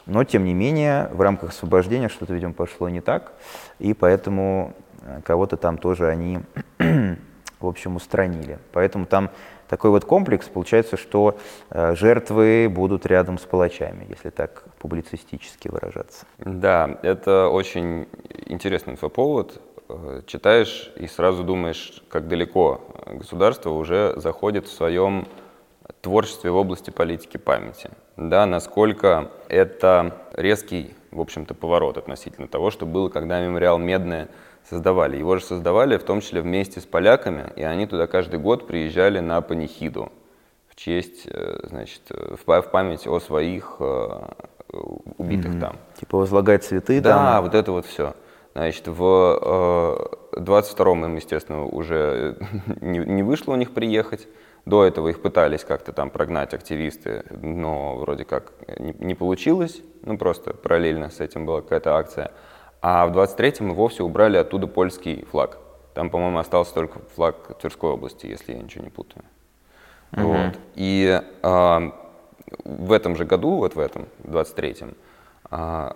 Но, 0.07 0.23
тем 0.23 0.45
не 0.45 0.55
менее, 0.55 1.09
в 1.13 1.21
рамках 1.21 1.51
освобождения 1.51 2.09
что-то, 2.09 2.33
видимо, 2.33 2.53
пошло 2.53 2.89
не 2.89 3.01
так. 3.01 3.33
И 3.81 3.93
поэтому 3.93 4.73
э, 5.03 5.23
кого-то 5.25 5.57
там 5.57 5.79
тоже 5.79 6.07
они, 6.07 6.43
в 6.79 7.67
общем, 7.67 7.97
устранили. 7.97 8.61
Поэтому 8.73 9.05
там 9.05 9.31
такой 9.69 9.91
вот 9.91 10.05
комплекс, 10.05 10.49
получается, 10.49 10.97
что 10.97 11.39
э, 11.71 11.95
жертвы 11.95 12.69
будут 12.69 13.07
рядом 13.07 13.39
с 13.39 13.43
палачами, 13.43 14.07
если 14.09 14.31
так 14.31 14.65
публицистически 14.79 15.69
выражаться. 15.69 16.27
Да, 16.39 16.99
это 17.03 17.49
очень 17.49 18.07
интересный 18.47 18.95
инфоповод. 18.95 19.61
Э, 19.89 20.23
читаешь 20.27 20.93
и 20.97 21.07
сразу 21.07 21.45
думаешь, 21.45 22.03
как 22.09 22.29
далеко 22.29 22.81
государство 23.07 23.71
уже 23.71 24.15
заходит 24.17 24.67
в 24.67 24.73
своем 24.73 25.27
творчестве 26.01 26.51
в 26.51 26.57
области 26.57 26.91
политики 26.91 27.37
памяти. 27.37 27.91
Да, 28.17 28.47
насколько 28.47 29.31
это 29.49 30.17
резкий, 30.33 30.95
в 31.11 31.21
общем-то, 31.21 31.55
поворот 31.55 31.99
относительно 31.99 32.49
того, 32.49 32.71
что 32.71 32.87
было, 32.87 33.09
когда 33.09 33.41
мемориал 33.41 33.79
«Медное» 33.79 34.29
создавали. 34.69 35.17
Его 35.17 35.37
же 35.37 35.45
создавали 35.45 35.97
в 35.97 36.03
том 36.03 36.21
числе 36.21 36.41
вместе 36.41 36.81
с 36.81 36.87
поляками, 36.87 37.53
и 37.57 37.63
они 37.63 37.87
туда 37.87 38.07
каждый 38.07 38.41
год 38.41 38.67
приезжали 38.67 39.21
на 39.21 39.41
панихиду 39.41 40.11
в 40.69 40.77
честь, 40.77 41.27
э, 41.27 41.61
значит, 41.65 42.03
в 42.11 42.63
память 42.63 43.07
о 43.07 43.21
своих 43.21 43.77
э, 43.81 44.09
убитых 45.19 45.55
mm-hmm. 45.55 45.61
там. 45.61 45.77
Типа 45.99 46.19
возлагать 46.19 46.65
цветы 46.65 47.01
да? 47.01 47.17
Да, 47.17 47.43
вот 47.43 47.55
это 47.55 47.73
вот 47.73 47.87
все. 47.87 48.15
Значит, 48.55 48.89
в 48.89 50.09
э, 50.35 50.41
22-м 50.41 51.05
им, 51.05 51.17
естественно, 51.17 51.65
уже 51.65 52.37
не, 52.81 52.99
не 52.99 53.23
вышло 53.23 53.53
у 53.53 53.57
них 53.57 53.73
приехать. 53.73 54.27
До 54.65 54.85
этого 54.85 55.09
их 55.09 55.23
пытались 55.23 55.63
как-то 55.63 55.93
там 55.93 56.11
прогнать 56.11 56.53
активисты, 56.53 57.23
но 57.31 57.99
вроде 57.99 58.25
как 58.25 58.53
не, 58.79 58.95
не 58.99 59.15
получилось. 59.15 59.81
Ну, 60.03 60.19
просто 60.19 60.55
параллельно 60.55 61.11
с 61.11 61.21
этим 61.21 61.47
была 61.47 61.61
какая-то 61.61 61.97
акция. 61.97 62.33
А 62.81 63.07
в 63.07 63.17
23-м 63.17 63.69
мы 63.69 63.75
вовсе 63.75 64.03
убрали 64.03 64.37
оттуда 64.37 64.67
польский 64.67 65.25
флаг. 65.31 65.59
Там, 65.95 66.11
по-моему, 66.11 66.39
остался 66.39 66.75
только 66.75 67.01
флаг 67.15 67.59
Тверской 67.59 67.91
области, 67.91 68.27
если 68.27 68.53
я 68.53 68.59
ничего 68.59 68.85
не 68.85 68.91
путаю. 68.91 69.25
Угу. 70.13 70.23
Вот. 70.23 70.59
И 70.75 71.23
э, 71.43 71.91
в 72.65 72.93
этом 72.93 73.17
же 73.17 73.25
году, 73.25 73.57
вот 73.57 73.75
в 73.75 73.79
этом, 73.79 74.07
23-м, 74.25 74.95
э, 75.51 75.91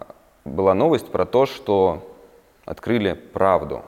была 0.44 0.74
новость 0.74 1.10
про 1.10 1.26
то, 1.26 1.46
что 1.46 2.10
открыли 2.64 3.12
правду 3.12 3.82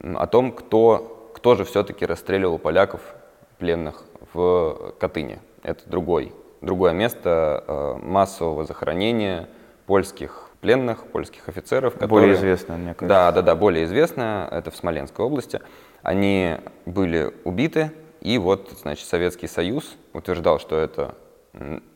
о 0.00 0.26
том, 0.26 0.52
кто, 0.52 1.30
кто 1.34 1.54
же 1.54 1.64
все-таки 1.64 2.06
расстреливал 2.06 2.58
поляков 2.58 3.00
пленных 3.58 4.04
в 4.32 4.94
Катыни. 4.98 5.40
Это 5.62 5.88
другой, 5.88 6.32
другое 6.60 6.92
место 6.92 7.64
э, 7.66 7.94
массового 8.02 8.64
захоронения 8.64 9.48
польских 9.86 10.47
пленных, 10.60 11.06
польских 11.06 11.48
офицеров. 11.48 11.94
Которые, 11.94 12.08
более 12.08 12.34
известная, 12.34 12.76
мне 12.76 12.94
кажется. 12.94 13.06
Да, 13.06 13.32
да, 13.32 13.42
да, 13.42 13.54
более 13.54 13.84
известная, 13.84 14.48
это 14.48 14.70
в 14.70 14.76
Смоленской 14.76 15.24
области. 15.24 15.60
Они 16.02 16.56
были 16.86 17.32
убиты, 17.44 17.92
и 18.20 18.38
вот, 18.38 18.72
значит, 18.80 19.06
Советский 19.06 19.46
Союз 19.46 19.96
утверждал, 20.12 20.58
что 20.58 20.76
это 20.76 21.14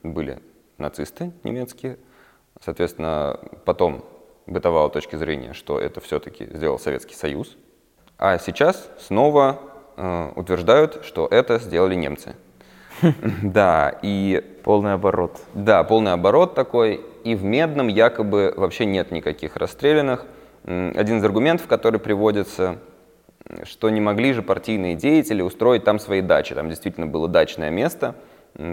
были 0.02 0.40
нацисты 0.78 1.32
немецкие. 1.44 1.98
Соответственно, 2.60 3.40
потом 3.64 4.04
бытовала 4.46 4.90
точка 4.90 5.18
зрения, 5.18 5.52
что 5.52 5.78
это 5.78 6.00
все-таки 6.00 6.44
сделал 6.46 6.78
Советский 6.78 7.14
Союз. 7.14 7.56
А 8.18 8.38
сейчас 8.38 8.88
снова 8.98 9.58
э, 9.96 10.32
утверждают, 10.36 11.04
что 11.04 11.26
это 11.26 11.58
сделали 11.58 11.94
немцы. 11.94 12.36
Да, 13.42 13.98
и... 14.02 14.44
Полный 14.62 14.94
оборот. 14.94 15.40
Да, 15.54 15.82
полный 15.82 16.12
оборот 16.12 16.54
такой 16.54 17.04
и 17.24 17.34
в 17.34 17.44
Медном 17.44 17.88
якобы 17.88 18.52
вообще 18.56 18.84
нет 18.84 19.10
никаких 19.10 19.56
расстрелянных. 19.56 20.26
Один 20.64 21.18
из 21.18 21.24
аргументов, 21.24 21.66
который 21.66 21.98
приводится, 21.98 22.78
что 23.64 23.90
не 23.90 24.00
могли 24.00 24.32
же 24.32 24.42
партийные 24.42 24.94
деятели 24.94 25.42
устроить 25.42 25.84
там 25.84 25.98
свои 25.98 26.20
дачи. 26.20 26.54
Там 26.54 26.68
действительно 26.68 27.06
было 27.06 27.28
дачное 27.28 27.70
место, 27.70 28.14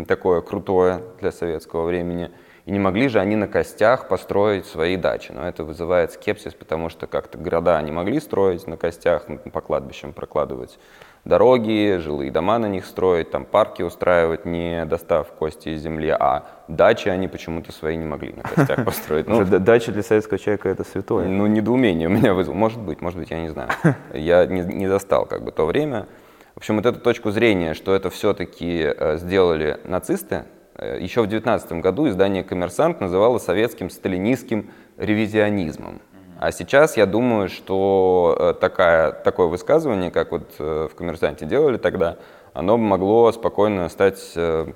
такое 0.07 0.41
крутое 0.41 1.01
для 1.19 1.31
советского 1.31 1.85
времени. 1.85 2.31
И 2.65 2.71
не 2.71 2.79
могли 2.79 3.07
же 3.07 3.19
они 3.19 3.35
на 3.35 3.47
костях 3.47 4.07
построить 4.07 4.65
свои 4.65 4.95
дачи. 4.95 5.31
Но 5.31 5.47
это 5.47 5.63
вызывает 5.63 6.11
скепсис, 6.11 6.53
потому 6.53 6.89
что 6.89 7.07
как-то 7.07 7.37
города 7.37 7.77
они 7.77 7.91
могли 7.91 8.19
строить 8.19 8.67
на 8.67 8.77
костях, 8.77 9.25
по 9.51 9.61
кладбищам 9.61 10.13
прокладывать 10.13 10.77
дороги, 11.25 11.97
жилые 11.97 12.31
дома 12.31 12.57
на 12.59 12.67
них 12.67 12.85
строить, 12.85 13.31
там 13.31 13.45
парки 13.45 13.81
устраивать, 13.81 14.45
не 14.45 14.85
достав 14.85 15.27
кости 15.33 15.69
из 15.69 15.81
земли, 15.81 16.09
а 16.09 16.45
дачи 16.67 17.09
они 17.09 17.27
почему-то 17.27 17.71
свои 17.71 17.97
не 17.97 18.05
могли 18.05 18.33
на 18.33 18.43
костях 18.43 18.85
построить. 18.85 19.27
Ну, 19.27 19.43
дача 19.45 19.91
для 19.91 20.03
советского 20.03 20.39
человека 20.39 20.69
это 20.69 20.83
святое. 20.83 21.27
Ну, 21.27 21.47
недоумение 21.47 22.07
у 22.07 22.11
меня 22.11 22.33
вызвало. 22.33 22.57
Может 22.57 22.79
быть, 22.79 23.01
может 23.01 23.19
быть, 23.19 23.31
я 23.31 23.41
не 23.41 23.49
знаю. 23.49 23.69
Я 24.13 24.45
не, 24.45 24.61
не 24.61 24.87
застал 24.87 25.25
как 25.25 25.43
бы 25.43 25.51
то 25.51 25.65
время. 25.65 26.07
В 26.55 26.57
общем, 26.57 26.75
вот 26.75 26.85
эту 26.85 26.99
точку 26.99 27.31
зрения, 27.31 27.73
что 27.73 27.95
это 27.95 28.09
все-таки 28.09 28.81
э, 28.81 29.17
сделали 29.17 29.79
нацисты, 29.85 30.43
э, 30.75 30.97
еще 30.99 31.21
в 31.21 31.27
19 31.27 31.71
году 31.73 32.09
издание 32.09 32.43
«Коммерсант» 32.43 32.99
называло 32.99 33.37
советским 33.37 33.89
сталинистским 33.89 34.69
ревизионизмом. 34.97 36.01
А 36.39 36.53
сейчас 36.53 36.95
я 36.95 37.05
думаю, 37.05 37.49
что 37.49 38.33
э, 38.39 38.53
такая, 38.61 39.11
такое 39.11 39.47
высказывание, 39.47 40.09
как 40.09 40.31
вот 40.31 40.55
э, 40.57 40.87
в 40.89 40.95
«Коммерсанте» 40.95 41.45
делали 41.45 41.75
тогда, 41.75 42.15
оно 42.53 42.77
могло 42.77 43.29
спокойно 43.33 43.89
стать 43.89 44.31
э, 44.37 44.71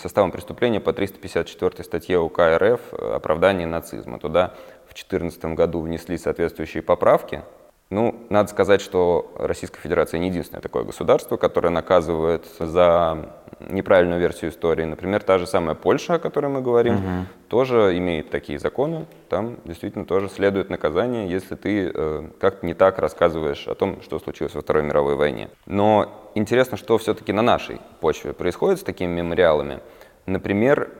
составом 0.00 0.30
преступления 0.30 0.80
по 0.80 0.94
354 0.94 1.84
статье 1.84 2.18
УК 2.18 2.56
РФ 2.56 2.94
«Оправдание 2.94 3.66
нацизма». 3.66 4.18
Туда 4.18 4.54
в 4.86 4.94
2014 4.94 5.44
году 5.54 5.82
внесли 5.82 6.16
соответствующие 6.16 6.82
поправки. 6.82 7.42
Ну, 7.90 8.24
надо 8.30 8.48
сказать, 8.48 8.80
что 8.80 9.34
Российская 9.38 9.80
Федерация 9.82 10.18
не 10.18 10.28
единственное 10.28 10.62
такое 10.62 10.84
государство, 10.84 11.36
которое 11.36 11.68
наказывает 11.68 12.46
за 12.58 13.34
неправильную 13.68 14.20
версию 14.20 14.50
истории. 14.50 14.84
Например, 14.84 15.22
та 15.22 15.38
же 15.38 15.46
самая 15.46 15.74
Польша, 15.74 16.14
о 16.14 16.18
которой 16.18 16.46
мы 16.46 16.60
говорим, 16.60 16.94
угу. 16.94 17.26
тоже 17.48 17.96
имеет 17.98 18.30
такие 18.30 18.58
законы. 18.58 19.06
Там 19.28 19.58
действительно 19.64 20.04
тоже 20.04 20.28
следует 20.28 20.70
наказание, 20.70 21.30
если 21.30 21.54
ты 21.54 21.90
э, 21.94 22.28
как-то 22.40 22.66
не 22.66 22.74
так 22.74 22.98
рассказываешь 22.98 23.68
о 23.68 23.74
том, 23.74 24.02
что 24.02 24.18
случилось 24.18 24.54
во 24.54 24.62
Второй 24.62 24.82
мировой 24.82 25.16
войне. 25.16 25.48
Но 25.66 26.30
интересно, 26.34 26.76
что 26.76 26.98
все-таки 26.98 27.32
на 27.32 27.42
нашей 27.42 27.80
почве 28.00 28.32
происходит 28.32 28.80
с 28.80 28.82
такими 28.82 29.10
мемориалами. 29.10 29.80
Например, 30.26 30.90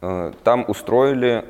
э, 0.00 0.32
там 0.44 0.64
устроили 0.68 1.44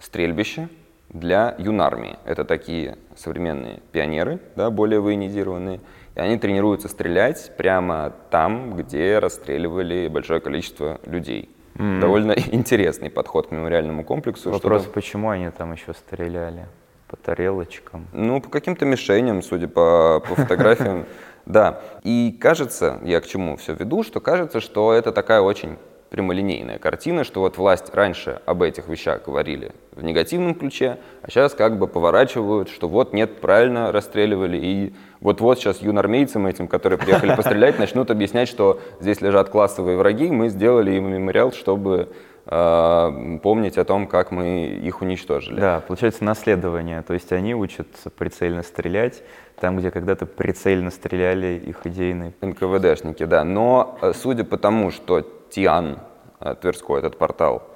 стрельбище 0.00 0.68
для 1.08 1.54
юнармии. 1.58 2.16
Это 2.24 2.44
такие 2.44 2.96
современные 3.16 3.80
пионеры, 3.92 4.40
да, 4.56 4.70
более 4.70 5.00
военизированные. 5.00 5.80
И 6.16 6.20
они 6.20 6.38
тренируются 6.38 6.88
стрелять 6.88 7.52
прямо 7.58 8.12
там, 8.30 8.74
где 8.74 9.18
расстреливали 9.18 10.08
большое 10.08 10.40
количество 10.40 10.98
людей. 11.04 11.50
Mm. 11.74 12.00
Довольно 12.00 12.32
интересный 12.52 13.10
подход 13.10 13.48
к 13.48 13.50
мемориальному 13.50 14.02
комплексу. 14.02 14.50
Вопрос, 14.50 14.82
что 14.82 14.92
почему 14.92 15.28
они 15.28 15.50
там 15.50 15.72
еще 15.72 15.92
стреляли? 15.92 16.66
По 17.06 17.16
тарелочкам? 17.16 18.06
Ну, 18.12 18.40
по 18.40 18.48
каким-то 18.48 18.86
мишеням, 18.86 19.42
судя 19.42 19.68
по, 19.68 20.22
по 20.26 20.34
фотографиям. 20.34 21.06
Да. 21.46 21.80
И 22.02 22.36
кажется, 22.40 22.98
я 23.04 23.20
к 23.20 23.26
чему 23.28 23.56
все 23.56 23.74
веду, 23.74 24.02
что 24.02 24.18
кажется, 24.18 24.58
что 24.58 24.92
это 24.92 25.12
такая 25.12 25.40
очень 25.40 25.78
прямолинейная 26.16 26.78
картина, 26.78 27.24
что 27.24 27.40
вот 27.40 27.58
власть 27.58 27.94
раньше 27.94 28.40
об 28.46 28.62
этих 28.62 28.88
вещах 28.88 29.26
говорили 29.26 29.72
в 29.94 30.02
негативном 30.02 30.54
ключе, 30.54 30.96
а 31.20 31.28
сейчас 31.28 31.52
как 31.52 31.78
бы 31.78 31.86
поворачивают, 31.86 32.70
что 32.70 32.88
вот 32.88 33.12
нет, 33.12 33.38
правильно 33.42 33.92
расстреливали, 33.92 34.56
и 34.56 34.94
вот-вот 35.20 35.58
сейчас 35.58 35.82
юнармейцам 35.82 36.46
этим, 36.46 36.68
которые 36.68 36.98
приехали 36.98 37.34
пострелять, 37.36 37.78
начнут 37.78 38.10
объяснять, 38.10 38.48
что 38.48 38.80
здесь 38.98 39.20
лежат 39.20 39.50
классовые 39.50 39.98
враги, 39.98 40.30
мы 40.30 40.48
сделали 40.48 40.92
им 40.92 41.12
мемориал, 41.12 41.52
чтобы 41.52 42.08
э, 42.46 43.38
помнить 43.42 43.78
о 43.78 43.84
том, 43.84 44.06
как 44.06 44.30
мы 44.30 44.66
их 44.66 45.02
уничтожили. 45.02 45.60
Да, 45.60 45.80
получается 45.80 46.24
наследование, 46.24 47.02
то 47.02 47.14
есть 47.14 47.32
они 47.32 47.54
учатся 47.54 48.10
прицельно 48.10 48.62
стрелять, 48.62 49.22
там, 49.60 49.76
где 49.76 49.90
когда-то 49.90 50.26
прицельно 50.26 50.90
стреляли 50.90 51.62
их 51.64 51.86
идейные... 51.86 52.34
НКВДшники, 52.40 53.24
да, 53.24 53.44
но 53.44 53.98
э, 54.00 54.12
судя 54.14 54.44
по 54.44 54.56
тому, 54.58 54.90
что 54.90 55.22
Тиан 55.50 55.98
э, 56.40 56.54
Тверской, 56.60 56.98
этот 56.98 57.18
портал, 57.18 57.75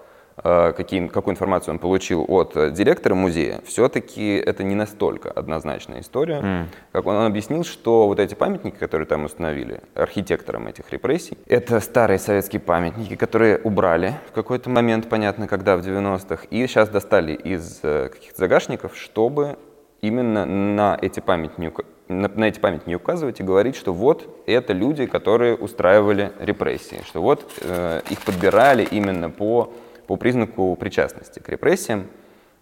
какие, 0.72 1.06
какую 1.06 1.32
информацию 1.32 1.74
он 1.74 1.78
получил 1.78 2.24
от 2.28 2.56
э, 2.56 2.70
директора 2.70 3.14
музея, 3.14 3.60
все-таки 3.64 4.34
это 4.36 4.62
не 4.62 4.74
настолько 4.74 5.30
однозначная 5.30 6.00
история. 6.00 6.40
Mm. 6.40 6.64
Как 6.92 7.06
он, 7.06 7.16
он 7.16 7.26
объяснил, 7.26 7.64
что 7.64 8.06
вот 8.06 8.18
эти 8.18 8.34
памятники, 8.34 8.76
которые 8.76 9.06
там 9.06 9.24
установили, 9.24 9.80
архитектором 9.94 10.66
этих 10.66 10.90
репрессий, 10.92 11.36
это 11.46 11.80
старые 11.80 12.18
советские 12.18 12.60
памятники, 12.60 13.16
которые 13.16 13.58
убрали 13.58 14.14
в 14.28 14.32
какой-то 14.32 14.70
момент, 14.70 15.08
понятно, 15.08 15.46
когда 15.46 15.76
в 15.76 15.80
90-х, 15.80 16.46
и 16.50 16.66
сейчас 16.66 16.88
достали 16.88 17.32
из 17.32 17.80
каких-то 17.80 18.38
загашников, 18.38 18.96
чтобы 18.96 19.56
именно 20.00 20.46
на 20.46 20.98
эти 21.00 21.20
памятники 21.20 21.84
на, 22.10 22.28
на 22.28 22.44
эти 22.44 22.58
памятники 22.58 22.94
указывать 22.94 23.40
и 23.40 23.42
говорить, 23.42 23.76
что 23.76 23.92
вот 23.92 24.42
это 24.46 24.72
люди, 24.72 25.06
которые 25.06 25.54
устраивали 25.54 26.32
репрессии, 26.40 27.02
что 27.06 27.22
вот 27.22 27.48
э, 27.60 28.00
их 28.10 28.20
подбирали 28.22 28.82
именно 28.82 29.30
по, 29.30 29.72
по 30.10 30.16
признаку 30.16 30.74
причастности 30.74 31.38
к 31.38 31.48
репрессиям. 31.48 32.08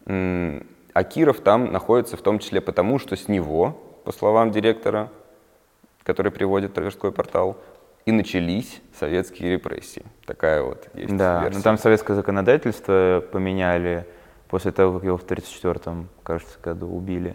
А 0.05 1.05
Киров 1.05 1.41
там 1.41 1.73
находится 1.73 2.19
в 2.19 2.21
том 2.21 2.41
числе 2.41 2.61
потому, 2.61 2.99
что 2.99 3.17
с 3.17 3.27
него, 3.27 3.81
по 4.05 4.13
словам 4.13 4.51
директора, 4.51 5.11
который 6.03 6.31
приводит 6.31 6.75
Тверской 6.75 7.11
портал, 7.11 7.57
и 8.05 8.13
начались 8.13 8.83
советские 8.99 9.53
репрессии. 9.53 10.05
Такая 10.27 10.63
вот 10.63 10.91
есть 10.93 11.17
Да, 11.17 11.45
версия. 11.45 11.57
но 11.57 11.63
там 11.63 11.79
советское 11.79 12.17
законодательство 12.17 13.25
поменяли 13.33 14.07
после 14.49 14.71
того, 14.71 14.97
как 14.97 15.05
его 15.05 15.17
в 15.17 15.23
1934, 15.23 16.05
кажется, 16.23 16.59
году 16.63 16.95
убили. 16.95 17.35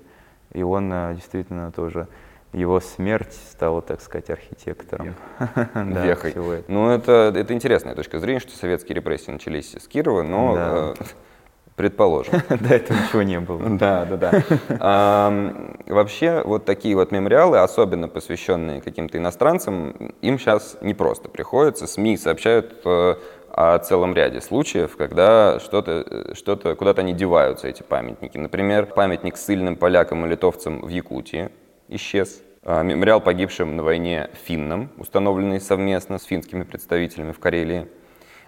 И 0.52 0.62
он 0.62 0.94
э, 0.94 1.16
действительно 1.16 1.72
тоже 1.72 2.08
его 2.54 2.80
смерть 2.80 3.34
стала, 3.52 3.82
так 3.82 4.02
сказать, 4.02 4.30
архитектором. 4.30 5.16
да, 5.74 6.06
Вехой. 6.06 6.64
Ну, 6.68 6.90
это, 6.90 7.34
это 7.36 7.54
интересная 7.54 7.96
точка 7.96 8.20
зрения, 8.20 8.40
что 8.40 8.56
советские 8.56 8.96
репрессии 8.96 9.32
начались 9.32 9.74
с 9.76 9.88
Кирова, 9.88 10.22
но 10.22 10.56
да. 10.56 10.94
э, 11.00 11.04
предположим. 11.76 12.36
До 12.50 12.76
этого 12.76 12.98
ничего 12.98 13.24
не 13.24 13.40
было. 13.40 13.62
Да, 13.78 14.06
да, 14.06 14.18
да. 14.18 14.44
а, 14.80 15.74
вообще, 15.88 16.44
вот 16.46 16.66
такие 16.66 16.96
вот 16.96 17.12
мемориалы, 17.12 17.58
особенно 17.58 18.08
посвященные 18.08 18.82
каким-то 18.82 19.18
иностранцам, 19.18 20.14
им 20.22 20.38
сейчас 20.38 20.78
не 20.82 20.94
просто 20.94 21.30
приходится. 21.30 21.88
СМИ 21.88 22.18
сообщают 22.18 22.82
э, 22.86 23.16
о 23.50 23.80
целом 23.80 24.14
ряде 24.14 24.42
случаев, 24.42 24.96
когда 24.96 25.60
что-то, 25.60 26.36
что-то 26.36 26.76
куда-то 26.76 27.02
они 27.02 27.14
деваются, 27.14 27.68
эти 27.68 27.82
памятники. 27.82 28.38
Например, 28.38 28.86
памятник 28.86 29.38
ссыльным 29.38 29.76
полякам 29.76 30.24
и 30.26 30.30
литовцам 30.30 30.82
в 30.82 30.90
Якутии 30.90 31.50
исчез. 31.96 32.42
А, 32.64 32.82
мемориал 32.84 33.22
погибшим 33.22 33.76
на 33.76 33.84
войне 33.84 34.30
финнам, 34.46 34.90
установленный 34.98 35.60
совместно 35.60 36.18
с 36.18 36.24
финскими 36.24 36.64
представителями 36.64 37.32
в 37.32 37.40
Карелии. 37.40 37.88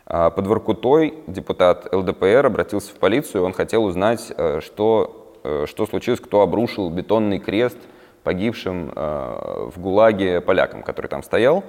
А, 0.05 0.29
под 0.29 0.47
Воркутой 0.47 1.15
депутат 1.27 1.93
ЛДПР 1.93 2.45
обратился 2.45 2.93
в 2.93 2.95
полицию, 2.95 3.43
он 3.43 3.53
хотел 3.53 3.84
узнать, 3.84 4.31
э, 4.38 4.62
что, 4.62 5.39
э, 5.43 5.65
что 5.67 5.86
случилось, 5.86 6.19
кто 6.19 6.41
обрушил 6.41 6.89
бетонный 6.89 7.39
крест 7.39 7.77
погибшим 8.23 8.91
э, 8.95 9.69
в 9.73 9.79
ГУЛАГе 9.79 10.41
полякам, 10.41 10.81
который 10.81 11.08
там 11.08 11.21
стоял. 11.21 11.63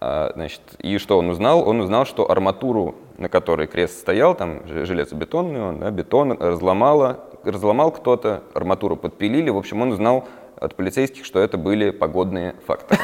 А, 0.00 0.32
значит, 0.34 0.60
и 0.78 0.98
что 0.98 1.18
он 1.18 1.28
узнал? 1.30 1.68
Он 1.68 1.80
узнал, 1.80 2.04
что 2.04 2.30
арматуру, 2.30 2.96
на 3.16 3.28
которой 3.28 3.66
крест 3.66 3.98
стоял, 3.98 4.34
там 4.34 4.66
железобетонный 4.66 5.62
он, 5.62 5.78
да, 5.80 5.90
бетон 5.90 6.32
разломало, 6.32 7.20
разломал 7.44 7.92
кто-то, 7.92 8.42
арматуру 8.54 8.96
подпилили. 8.96 9.50
В 9.50 9.56
общем, 9.56 9.82
он 9.82 9.92
узнал 9.92 10.26
от 10.64 10.74
полицейских, 10.74 11.24
что 11.24 11.40
это 11.40 11.58
были 11.58 11.90
погодные 11.90 12.54
факторы. 12.66 13.00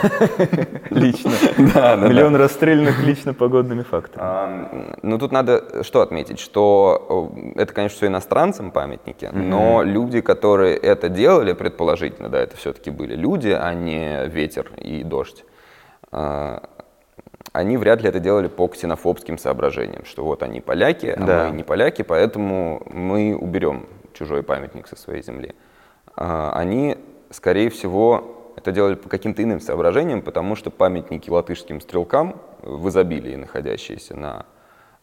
Лично. 0.91 1.31
Миллион 1.59 2.37
расстрелянных 2.37 3.03
лично 3.05 3.35
погодными 3.35 3.83
факторами. 3.83 4.97
Ну, 5.03 5.19
тут 5.19 5.33
надо 5.33 5.85
что 5.85 6.01
отметить, 6.01 6.39
что 6.39 7.33
это, 7.57 7.73
конечно, 7.73 7.97
все 7.97 8.07
иностранцам 8.07 8.71
памятники, 8.71 9.31
но 9.33 9.83
люди, 9.83 10.21
которые 10.21 10.77
это 10.77 11.09
делали, 11.09 11.53
предположительно, 11.53 12.29
да, 12.29 12.41
это 12.41 12.57
все-таки 12.57 12.91
были 12.91 13.15
люди, 13.15 13.51
а 13.51 13.73
не 13.75 14.27
ветер 14.27 14.71
и 14.77 15.03
дождь. 15.03 15.45
А, 16.13 16.63
они 17.53 17.77
вряд 17.77 18.03
ли 18.03 18.09
это 18.09 18.21
делали 18.21 18.49
по 18.49 18.69
ксенофобским 18.69 19.39
соображениям, 19.39 20.05
что 20.05 20.25
вот 20.25 20.43
они 20.43 20.61
поляки, 20.61 21.07
а 21.07 21.25
да. 21.25 21.49
мы 21.49 21.57
не 21.57 21.63
поляки, 21.63 22.03
поэтому 22.03 22.83
мы 22.93 23.37
уберем 23.37 23.87
чужой 24.13 24.43
памятник 24.43 24.87
со 24.87 24.97
своей 24.97 25.23
земли. 25.23 25.55
А, 26.17 26.53
они, 26.55 26.97
скорее 27.31 27.71
всего, 27.71 28.53
это 28.57 28.73
делали 28.73 28.95
по 28.95 29.09
каким-то 29.09 29.43
иным 29.43 29.61
соображениям, 29.61 30.23
потому 30.23 30.57
что 30.57 30.71
памятники 30.71 31.31
латышским 31.31 31.81
стрелкам 31.81 32.41
в 32.63 32.89
изобилии, 32.89 33.37
находящиеся 33.37 34.17
на 34.17 34.47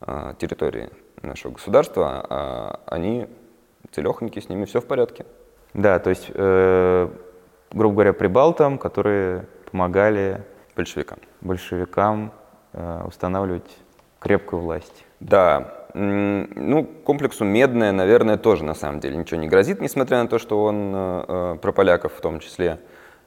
а, 0.01 0.33
территории 0.35 0.89
нашего 1.23 1.53
государства, 1.53 2.79
они 2.85 3.27
целехоньки, 3.91 4.39
с 4.39 4.49
ними 4.49 4.65
все 4.65 4.81
в 4.81 4.85
порядке. 4.85 5.25
Да, 5.73 5.99
то 5.99 6.09
есть, 6.09 6.31
э, 6.33 7.09
грубо 7.71 7.93
говоря, 7.93 8.13
прибалтам, 8.13 8.77
которые 8.77 9.45
помогали 9.71 10.43
большевикам, 10.75 11.19
большевикам 11.41 12.31
э, 12.73 13.03
устанавливать 13.05 13.77
крепкую 14.19 14.61
власть. 14.61 15.05
Да, 15.19 15.76
ну, 15.93 16.83
комплексу 17.03 17.43
Медная, 17.45 17.91
наверное, 17.91 18.37
тоже 18.37 18.63
на 18.63 18.75
самом 18.75 18.99
деле 18.99 19.17
ничего 19.17 19.39
не 19.39 19.47
грозит, 19.47 19.81
несмотря 19.81 20.21
на 20.21 20.27
то, 20.27 20.37
что 20.37 20.63
он 20.63 20.93
э, 20.93 21.23
э, 21.27 21.57
про 21.61 21.71
поляков 21.71 22.13
в 22.13 22.21
том 22.21 22.39
числе. 22.39 22.79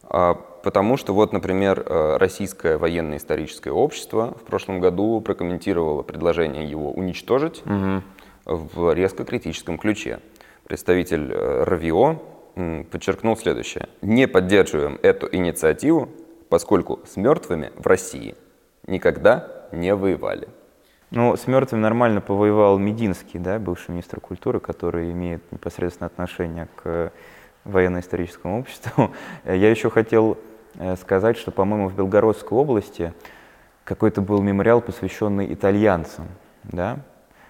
А, 0.05 0.35
потому 0.35 0.97
что 0.97 1.15
вот, 1.15 1.33
например, 1.33 1.83
э, 1.85 2.17
Российское 2.19 2.79
военно-историческое 2.79 3.71
общество 3.71 4.37
в 4.41 4.45
прошлом 4.45 4.81
году 4.81 5.21
прокомментировало 5.21 6.03
предложение 6.03 6.65
его 6.65 6.91
уничтожить 6.91 7.63
угу. 7.65 8.03
в 8.45 8.95
резко 8.95 9.25
критическом 9.25 9.79
ключе. 9.79 10.21
Представитель 10.65 11.33
РВИО 11.33 12.23
подчеркнул 12.91 13.37
следующее. 13.37 13.89
Не 14.03 14.29
поддерживаем 14.29 14.99
эту 15.03 15.29
инициативу, 15.33 16.09
поскольку 16.49 17.01
с 17.07 17.17
мертвыми 17.17 17.73
в 17.77 17.87
России 17.87 18.37
никогда 18.87 19.67
не 19.73 19.95
воевали. 19.95 20.49
Ну, 21.11 21.37
с 21.37 21.49
мертвым 21.49 21.81
нормально 21.81 22.21
повоевал 22.21 22.79
Мединский, 22.79 23.41
да, 23.41 23.59
бывший 23.59 23.91
министр 23.91 24.21
культуры, 24.21 24.61
который 24.61 25.11
имеет 25.11 25.43
непосредственное 25.51 26.07
отношение 26.07 26.69
к 26.77 27.13
военно-историческому 27.65 28.61
обществу. 28.61 29.11
Я 29.45 29.71
еще 29.71 29.91
хотел 29.91 30.39
э, 30.77 30.95
сказать, 30.95 31.37
что, 31.37 31.51
по-моему, 31.51 31.89
в 31.89 31.97
Белгородской 31.97 32.57
области 32.57 33.13
какой-то 33.83 34.21
был 34.21 34.41
мемориал, 34.41 34.81
посвященный 34.81 35.53
итальянцам, 35.53 36.29
да, 36.63 36.99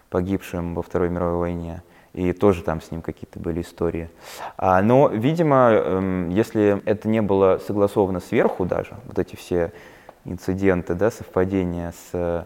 погибшим 0.09 0.75
во 0.75 0.81
Второй 0.81 1.11
мировой 1.11 1.39
войне. 1.41 1.83
И 2.15 2.33
тоже 2.33 2.63
там 2.63 2.81
с 2.81 2.91
ним 2.91 3.03
какие-то 3.03 3.39
были 3.39 3.61
истории. 3.61 4.09
А, 4.57 4.81
но, 4.81 5.09
видимо, 5.09 5.71
эм, 5.71 6.31
если 6.31 6.83
это 6.87 7.09
не 7.09 7.21
было 7.21 7.61
согласовано 7.67 8.21
сверху 8.21 8.65
даже, 8.65 8.95
вот 9.05 9.19
эти 9.19 9.37
все 9.37 9.71
инциденты, 10.25 10.95
да, 10.95 11.11
совпадения 11.11 11.93
с 11.93 12.15
Э, 12.15 12.45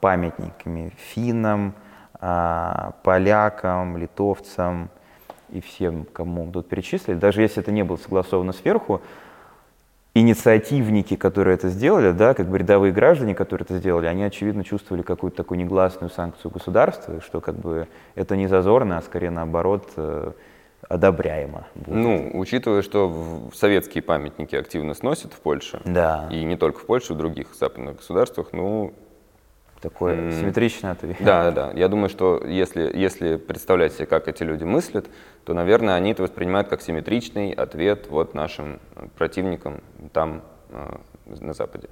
памятниками 0.00 0.92
финнам, 0.96 1.74
э, 2.20 2.90
полякам, 3.02 3.96
литовцам 3.96 4.90
и 5.50 5.60
всем, 5.60 6.06
кому 6.12 6.50
тут 6.50 6.68
перечислили. 6.68 7.16
Даже 7.16 7.42
если 7.42 7.62
это 7.62 7.72
не 7.72 7.84
было 7.84 7.96
согласовано 7.96 8.52
сверху, 8.52 9.00
инициативники, 10.14 11.16
которые 11.16 11.54
это 11.54 11.68
сделали, 11.68 12.12
да, 12.12 12.34
как 12.34 12.48
бы 12.48 12.58
рядовые 12.58 12.92
граждане, 12.92 13.34
которые 13.34 13.64
это 13.64 13.78
сделали, 13.78 14.06
они, 14.06 14.24
очевидно, 14.24 14.64
чувствовали 14.64 15.02
какую-то 15.02 15.36
такую 15.36 15.58
негласную 15.58 16.10
санкцию 16.10 16.50
государства, 16.50 17.20
что 17.20 17.40
как 17.40 17.54
бы 17.54 17.88
это 18.14 18.36
не 18.36 18.46
зазорно, 18.46 18.98
а 18.98 19.02
скорее 19.02 19.30
наоборот 19.30 19.88
э, 19.96 20.32
одобряемо. 20.88 21.66
Будет. 21.74 21.94
Ну, 21.94 22.30
учитывая, 22.34 22.82
что 22.82 23.48
советские 23.54 24.02
памятники 24.02 24.56
активно 24.56 24.94
сносят 24.94 25.32
в 25.32 25.40
Польше, 25.40 25.80
да. 25.84 26.28
и 26.30 26.42
не 26.44 26.56
только 26.56 26.80
в 26.80 26.86
Польше, 26.86 27.14
в 27.14 27.16
других 27.16 27.54
западных 27.54 27.96
государствах, 27.96 28.48
ну, 28.52 28.92
такой 29.80 30.14
mm. 30.14 30.40
симметричный 30.40 30.90
ответ. 30.90 31.16
Да, 31.20 31.50
да, 31.50 31.50
да. 31.50 31.78
Я 31.78 31.88
думаю, 31.88 32.08
что 32.08 32.42
если, 32.46 32.90
если 32.94 33.36
представлять 33.36 33.92
себе, 33.92 34.06
как 34.06 34.28
эти 34.28 34.42
люди 34.42 34.64
мыслят, 34.64 35.06
то, 35.44 35.54
наверное, 35.54 35.94
они 35.94 36.12
это 36.12 36.22
воспринимают 36.22 36.68
как 36.68 36.82
симметричный 36.82 37.52
ответ 37.52 38.06
вот 38.08 38.34
нашим 38.34 38.80
противникам 39.16 39.80
там, 40.12 40.42
э, 40.70 40.96
на 41.40 41.52
Западе. 41.52 41.88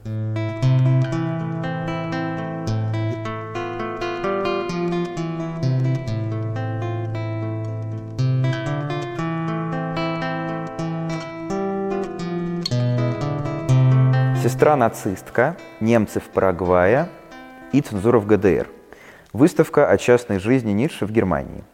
Сестра-нацистка, 14.42 15.56
немцы 15.80 16.20
в 16.20 16.28
Парагвае, 16.28 17.08
и 17.72 17.82
в 17.82 18.26
ГДР. 18.26 18.68
Выставка 19.32 19.90
о 19.90 19.98
частной 19.98 20.38
жизни 20.38 20.72
Ницше 20.72 21.06
в 21.06 21.10
Германии. 21.10 21.64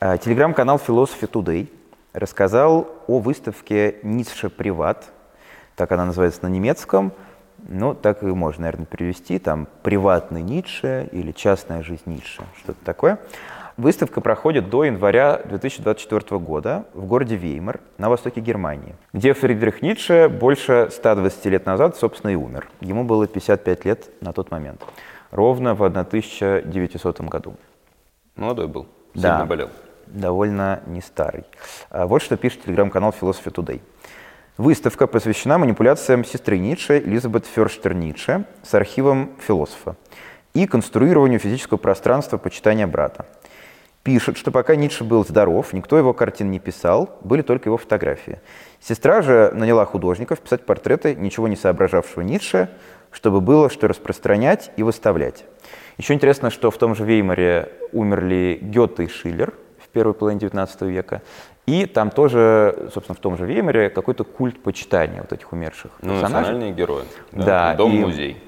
А, 0.00 0.16
телеграм-канал 0.18 0.80
Philosophy 0.84 1.28
Today 1.30 1.68
рассказал 2.12 2.88
о 3.06 3.18
выставке 3.18 3.96
Ницше 4.02 4.48
Приват, 4.48 5.12
так 5.76 5.90
она 5.92 6.04
называется 6.04 6.40
на 6.42 6.48
немецком, 6.48 7.12
ну, 7.68 7.94
так 7.94 8.22
и 8.22 8.26
можно, 8.26 8.62
наверное, 8.62 8.86
перевести, 8.86 9.38
там, 9.38 9.66
«Приватный 9.82 10.42
Ницше» 10.42 11.08
или 11.10 11.32
«Частная 11.32 11.82
жизнь 11.82 12.02
Ницше», 12.06 12.42
что-то 12.62 12.84
такое. 12.84 13.18
Выставка 13.78 14.20
проходит 14.20 14.70
до 14.70 14.82
января 14.82 15.40
2024 15.44 16.40
года 16.40 16.86
в 16.94 17.06
городе 17.06 17.36
Веймар 17.36 17.78
на 17.96 18.10
востоке 18.10 18.40
Германии, 18.40 18.96
где 19.12 19.34
Фридрих 19.34 19.82
Ницше 19.82 20.28
больше 20.28 20.88
120 20.90 21.46
лет 21.46 21.64
назад, 21.64 21.96
собственно, 21.96 22.32
и 22.32 22.34
умер. 22.34 22.68
Ему 22.80 23.04
было 23.04 23.28
55 23.28 23.84
лет 23.84 24.10
на 24.20 24.32
тот 24.32 24.50
момент, 24.50 24.84
ровно 25.30 25.76
в 25.76 25.84
1900 25.84 27.20
году. 27.20 27.54
Молодой 28.34 28.66
был, 28.66 28.88
сильно 29.14 29.38
да, 29.38 29.44
болел. 29.44 29.70
довольно 30.08 30.82
не 30.86 31.00
старый. 31.00 31.44
А 31.90 32.08
вот 32.08 32.20
что 32.20 32.36
пишет 32.36 32.64
телеграм-канал 32.64 33.14
Philosophy 33.18 33.54
Today. 33.54 33.80
Выставка 34.56 35.06
посвящена 35.06 35.56
манипуляциям 35.56 36.24
сестры 36.24 36.58
Ницше 36.58 36.98
Элизабет 36.98 37.46
Ферштер 37.46 37.94
Ницше 37.94 38.44
с 38.64 38.74
архивом 38.74 39.36
философа 39.38 39.94
и 40.52 40.66
конструированию 40.66 41.38
физического 41.38 41.78
пространства 41.78 42.38
почитания 42.38 42.88
брата– 42.88 43.24
пишет, 44.02 44.36
что 44.36 44.50
пока 44.50 44.76
Ницше 44.76 45.04
был 45.04 45.24
здоров, 45.24 45.72
никто 45.72 45.98
его 45.98 46.12
картин 46.12 46.50
не 46.50 46.58
писал, 46.58 47.18
были 47.22 47.42
только 47.42 47.68
его 47.68 47.76
фотографии. 47.76 48.40
Сестра 48.80 49.22
же 49.22 49.50
наняла 49.54 49.84
художников 49.84 50.40
писать 50.40 50.64
портреты 50.64 51.14
ничего 51.14 51.48
не 51.48 51.56
соображавшего 51.56 52.22
Ницше, 52.22 52.70
чтобы 53.10 53.40
было 53.40 53.70
что 53.70 53.88
распространять 53.88 54.70
и 54.76 54.82
выставлять. 54.82 55.44
Еще 55.96 56.14
интересно, 56.14 56.50
что 56.50 56.70
в 56.70 56.78
том 56.78 56.94
же 56.94 57.04
Веймаре 57.04 57.72
умерли 57.92 58.58
Гёте 58.62 59.04
и 59.04 59.08
Шиллер 59.08 59.52
в 59.82 59.88
первой 59.88 60.14
половине 60.14 60.40
XIX 60.40 60.88
века, 60.88 61.22
и 61.66 61.84
там 61.84 62.10
тоже, 62.10 62.88
собственно, 62.94 63.14
в 63.14 63.20
том 63.20 63.36
же 63.36 63.44
Веймаре 63.44 63.90
какой-то 63.90 64.24
культ 64.24 64.62
почитания 64.62 65.20
вот 65.20 65.32
этих 65.32 65.52
умерших 65.52 65.90
ну, 66.00 66.12
персонажей. 66.12 66.52
национальные 66.52 66.72
герои. 66.72 67.04
Да, 67.32 67.44
да 67.44 67.74
Дом-музей. 67.74 68.42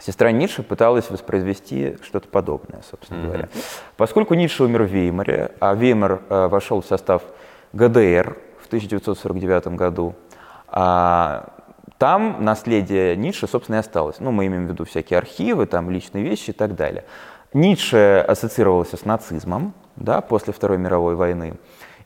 Сестра 0.00 0.32
Ницше 0.32 0.62
пыталась 0.62 1.10
воспроизвести 1.10 1.96
что-то 2.02 2.28
подобное, 2.28 2.82
собственно 2.90 3.18
mm-hmm. 3.18 3.26
говоря. 3.26 3.48
Поскольку 3.96 4.34
Ницше 4.34 4.64
умер 4.64 4.84
в 4.84 4.86
Веймаре, 4.86 5.52
а 5.60 5.74
Веймар 5.74 6.22
э, 6.28 6.48
вошел 6.48 6.80
в 6.82 6.86
состав 6.86 7.22
ГДР 7.72 8.36
в 8.60 8.66
1949 8.66 9.68
году, 9.68 10.14
а, 10.68 11.50
там 11.98 12.44
наследие 12.44 13.16
Ницше, 13.16 13.46
собственно, 13.46 13.76
и 13.76 13.78
осталось. 13.78 14.16
Ну, 14.18 14.32
мы 14.32 14.46
имеем 14.46 14.66
в 14.66 14.70
виду 14.70 14.84
всякие 14.84 15.18
архивы, 15.18 15.66
там 15.66 15.90
личные 15.90 16.24
вещи 16.24 16.50
и 16.50 16.52
так 16.52 16.74
далее. 16.74 17.04
Ницше 17.52 18.24
ассоциировался 18.26 18.96
с 18.96 19.04
нацизмом 19.04 19.74
да, 19.96 20.20
после 20.20 20.52
Второй 20.52 20.78
мировой 20.78 21.14
войны 21.14 21.54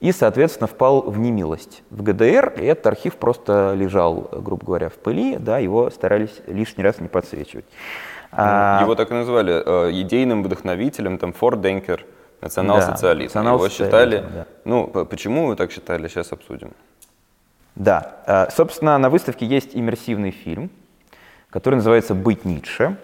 и, 0.01 0.13
соответственно, 0.13 0.69
впал 0.69 1.03
в 1.03 1.19
немилость 1.19 1.83
в 1.91 2.03
ГДР, 2.03 2.55
этот 2.57 2.87
архив 2.87 3.17
просто 3.17 3.75
лежал, 3.75 4.29
грубо 4.33 4.65
говоря, 4.65 4.89
в 4.89 4.95
пыли, 4.95 5.37
да, 5.37 5.59
его 5.59 5.91
старались 5.91 6.41
лишний 6.47 6.85
раз 6.85 7.01
не 7.01 7.09
подсвечивать. 7.09 7.65
А, 8.31 8.81
его 8.83 8.95
так 8.95 9.11
и 9.11 9.15
назвали 9.15 9.63
э, 9.65 9.91
идейным 10.03 10.43
вдохновителем, 10.45 11.19
там, 11.19 11.33
Форденкер, 11.33 12.05
национал-социализм. 12.41 13.43
Да, 13.43 13.53
его 13.53 13.69
считали, 13.69 14.25
да. 14.33 14.47
ну, 14.65 14.87
почему 14.87 15.47
вы 15.47 15.57
так 15.57 15.73
считали, 15.73 16.07
сейчас 16.09 16.33
обсудим. 16.33 16.73
Да, 17.75 18.17
а, 18.27 18.49
собственно, 18.51 18.99
на 18.99 19.11
выставке 19.11 19.47
есть 19.47 19.71
иммерсивный 19.75 20.31
фильм, 20.31 20.71
который 21.51 21.77
называется 21.77 22.15
«Быть 22.15 22.45
Ницше» 22.45 22.97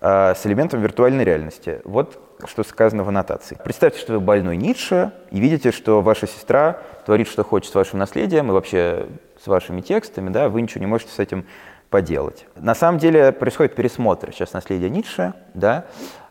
с 0.00 0.40
элементом 0.44 0.80
виртуальной 0.80 1.24
реальности. 1.24 1.80
Вот 1.84 2.20
что 2.44 2.62
сказано 2.64 3.02
в 3.02 3.08
аннотации. 3.08 3.58
Представьте, 3.62 3.98
что 3.98 4.14
вы 4.14 4.20
больной 4.20 4.56
Ницше, 4.56 5.12
и 5.30 5.40
видите, 5.40 5.72
что 5.72 6.02
ваша 6.02 6.26
сестра 6.26 6.80
творит, 7.06 7.28
что 7.28 7.44
хочет 7.44 7.72
с 7.72 7.74
вашим 7.74 7.98
наследием, 7.98 8.48
и 8.48 8.52
вообще 8.52 9.06
с 9.42 9.46
вашими 9.46 9.80
текстами, 9.80 10.30
да, 10.30 10.48
вы 10.48 10.62
ничего 10.62 10.80
не 10.80 10.86
можете 10.86 11.12
с 11.12 11.18
этим 11.18 11.46
поделать. 11.88 12.46
На 12.56 12.74
самом 12.74 12.98
деле 12.98 13.32
происходит 13.32 13.74
пересмотр 13.74 14.32
сейчас 14.32 14.52
наследия 14.52 14.90
Ницше, 14.90 15.34
да, 15.54 15.86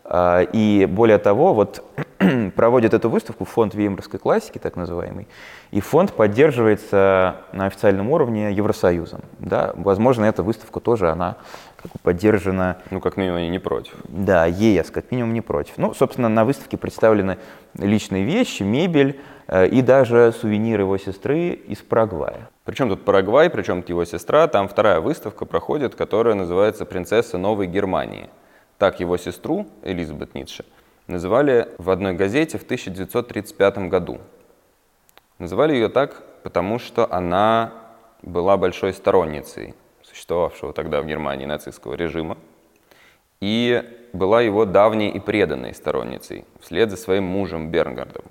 а, 0.07 0.41
и 0.41 0.85
более 0.85 1.17
того, 1.17 1.55
вот 1.55 1.83
проводит 2.55 2.93
эту 2.93 3.09
выставку 3.09 3.45
фонд 3.45 3.73
Веймарской 3.73 4.19
классики, 4.19 4.59
так 4.59 4.75
называемый, 4.75 5.27
и 5.71 5.81
фонд 5.81 6.13
поддерживается 6.13 7.37
на 7.51 7.65
официальном 7.65 8.11
уровне 8.11 8.53
Евросоюзом. 8.53 9.21
Да? 9.39 9.73
Возможно, 9.75 10.25
эта 10.25 10.43
выставка 10.43 10.79
тоже, 10.79 11.09
она 11.09 11.37
как 11.85 11.91
бы 11.91 11.99
поддержана... 12.01 12.77
Ну, 12.89 12.99
как 12.99 13.15
минимум, 13.15 13.37
они 13.37 13.49
не 13.49 13.59
против. 13.59 13.93
Да, 14.07 14.47
ЕС, 14.47 14.89
как 14.89 15.11
минимум, 15.11 15.33
не 15.33 15.41
против. 15.41 15.77
Ну, 15.77 15.93
собственно, 15.93 16.29
на 16.29 16.43
выставке 16.45 16.77
представлены 16.77 17.37
личные 17.77 18.23
вещи, 18.23 18.63
мебель 18.63 19.19
э, 19.47 19.67
и 19.67 19.83
даже 19.83 20.33
сувениры 20.39 20.81
его 20.81 20.97
сестры 20.97 21.49
из 21.49 21.79
Парагвая. 21.79 22.49
Причем 22.63 22.89
тут 22.89 23.05
Парагвай, 23.05 23.51
причем 23.51 23.83
его 23.87 24.03
сестра, 24.05 24.47
там 24.47 24.67
вторая 24.67 24.99
выставка 24.99 25.45
проходит, 25.45 25.93
которая 25.93 26.33
называется 26.33 26.85
«Принцесса 26.85 27.37
Новой 27.37 27.67
Германии». 27.67 28.29
Так 28.79 28.99
его 28.99 29.17
сестру, 29.17 29.67
Элизабет 29.83 30.33
Ницше, 30.33 30.65
называли 31.05 31.69
в 31.77 31.91
одной 31.91 32.13
газете 32.13 32.57
в 32.57 32.63
1935 32.63 33.77
году. 33.89 34.19
Называли 35.37 35.73
ее 35.73 35.89
так, 35.89 36.23
потому 36.41 36.79
что 36.79 37.11
она 37.13 37.73
была 38.23 38.57
большой 38.57 38.93
сторонницей 38.93 39.75
существовавшего 40.15 40.71
тогда 40.71 41.01
в 41.01 41.05
Германии 41.05 41.45
нацистского 41.45 41.93
режима. 41.95 42.37
и 43.41 43.83
была 44.13 44.41
его 44.41 44.63
давней 44.63 45.09
и 45.09 45.19
преданной 45.19 45.73
сторонницей, 45.73 46.45
вслед 46.61 46.89
за 46.89 46.95
своим 46.95 47.25
мужем 47.25 47.69
Бернгардом. 47.69 48.23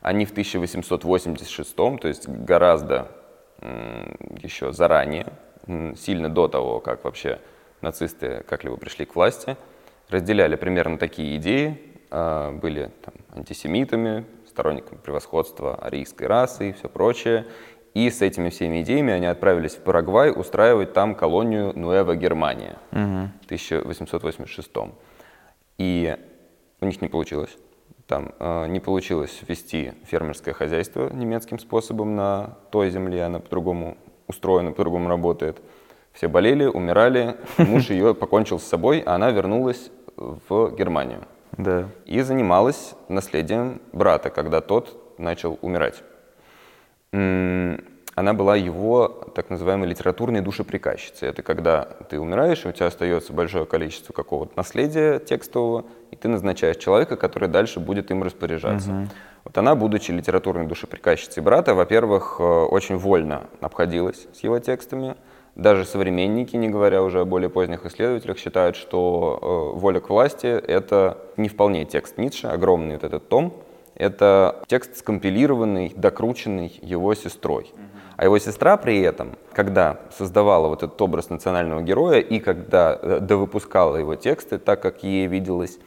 Они 0.00 0.24
в 0.24 0.30
1886, 0.30 1.74
то 1.74 1.98
есть 2.04 2.28
гораздо 2.28 3.10
еще 4.40 4.72
заранее, 4.72 5.26
сильно 5.96 6.28
до 6.28 6.46
того, 6.46 6.78
как 6.78 7.02
вообще 7.02 7.40
нацисты 7.80 8.44
как-либо 8.48 8.76
пришли 8.76 9.04
к 9.04 9.16
власти, 9.16 9.56
разделяли 10.08 10.54
примерно 10.54 10.96
такие 10.96 11.36
идеи, 11.38 11.80
а, 12.10 12.52
были 12.52 12.92
там, 13.04 13.14
антисемитами, 13.34 14.24
сторонниками 14.48 14.98
превосходства 14.98 15.74
арийской 15.74 16.28
расы 16.28 16.70
и 16.70 16.72
все 16.72 16.88
прочее. 16.88 17.46
И 17.96 18.10
с 18.10 18.20
этими 18.20 18.50
всеми 18.50 18.82
идеями 18.82 19.10
они 19.10 19.24
отправились 19.24 19.74
в 19.74 19.78
Парагвай 19.78 20.30
устраивать 20.30 20.92
там 20.92 21.14
колонию 21.14 21.72
Нуэва 21.74 22.14
Германия 22.14 22.76
угу. 22.92 23.30
в 23.40 23.44
1886. 23.46 24.70
И 25.78 26.14
у 26.82 26.84
них 26.84 27.00
не 27.00 27.08
получилось. 27.08 27.56
Там 28.06 28.32
э, 28.38 28.66
не 28.66 28.80
получилось 28.80 29.40
вести 29.48 29.94
фермерское 30.04 30.52
хозяйство 30.52 31.10
немецким 31.10 31.58
способом 31.58 32.16
на 32.16 32.58
той 32.70 32.90
земле, 32.90 33.24
она 33.24 33.40
по-другому 33.40 33.96
устроена, 34.26 34.72
по-другому 34.72 35.08
работает. 35.08 35.62
Все 36.12 36.28
болели, 36.28 36.66
умирали, 36.66 37.38
муж 37.56 37.88
ее 37.88 38.14
покончил 38.14 38.58
с 38.58 38.64
собой, 38.64 39.02
а 39.06 39.14
она 39.14 39.30
вернулась 39.30 39.90
в 40.16 40.76
Германию. 40.76 41.22
Да. 41.56 41.88
И 42.04 42.20
занималась 42.20 42.94
наследием 43.08 43.80
брата, 43.94 44.28
когда 44.28 44.60
тот 44.60 45.16
начал 45.16 45.58
умирать 45.62 46.02
она 48.16 48.32
была 48.32 48.56
его 48.56 49.08
так 49.34 49.50
называемой 49.50 49.88
литературной 49.88 50.40
душеприказчицей. 50.40 51.28
Это 51.28 51.42
когда 51.42 51.82
ты 52.08 52.18
умираешь, 52.18 52.64
и 52.64 52.68
у 52.68 52.72
тебя 52.72 52.86
остается 52.86 53.34
большое 53.34 53.66
количество 53.66 54.14
какого-то 54.14 54.52
наследия 54.56 55.18
текстового, 55.18 55.84
и 56.10 56.16
ты 56.16 56.28
назначаешь 56.28 56.78
человека, 56.78 57.16
который 57.16 57.50
дальше 57.50 57.78
будет 57.78 58.10
им 58.10 58.22
распоряжаться. 58.22 58.90
Угу. 58.90 59.08
Вот 59.44 59.58
она, 59.58 59.74
будучи 59.74 60.12
литературной 60.12 60.66
душеприказчицей 60.66 61.42
брата, 61.42 61.74
во-первых, 61.74 62.36
э, 62.38 62.42
очень 62.42 62.96
вольно 62.96 63.42
обходилась 63.60 64.26
с 64.32 64.42
его 64.42 64.58
текстами. 64.60 65.14
Даже 65.54 65.84
современники, 65.84 66.56
не 66.56 66.70
говоря 66.70 67.02
уже 67.02 67.20
о 67.20 67.26
более 67.26 67.50
поздних 67.50 67.84
исследователях, 67.84 68.38
считают, 68.38 68.76
что 68.76 69.72
э, 69.74 69.78
«Воля 69.78 70.00
к 70.00 70.08
власти»— 70.08 70.46
это 70.46 71.18
не 71.36 71.50
вполне 71.50 71.84
текст 71.84 72.16
Ницше, 72.16 72.46
огромный 72.46 72.94
вот 72.94 73.04
этот 73.04 73.28
том. 73.28 73.52
Это 73.96 74.62
текст 74.66 74.98
скомпилированный, 74.98 75.92
докрученный 75.96 76.78
его 76.82 77.14
сестрой. 77.14 77.72
А 78.16 78.24
его 78.24 78.38
сестра 78.38 78.76
при 78.76 79.00
этом, 79.00 79.32
когда 79.52 79.98
создавала 80.16 80.68
вот 80.68 80.82
этот 80.82 81.00
образ 81.02 81.28
национального 81.28 81.82
героя 81.82 82.20
и 82.20 82.38
когда 82.38 82.98
э, 83.00 83.20
довыпускала 83.20 83.96
его 83.96 84.14
тексты, 84.14 84.58
так 84.58 84.80
как 84.80 85.02
ей 85.02 85.26
виделось, 85.26 85.78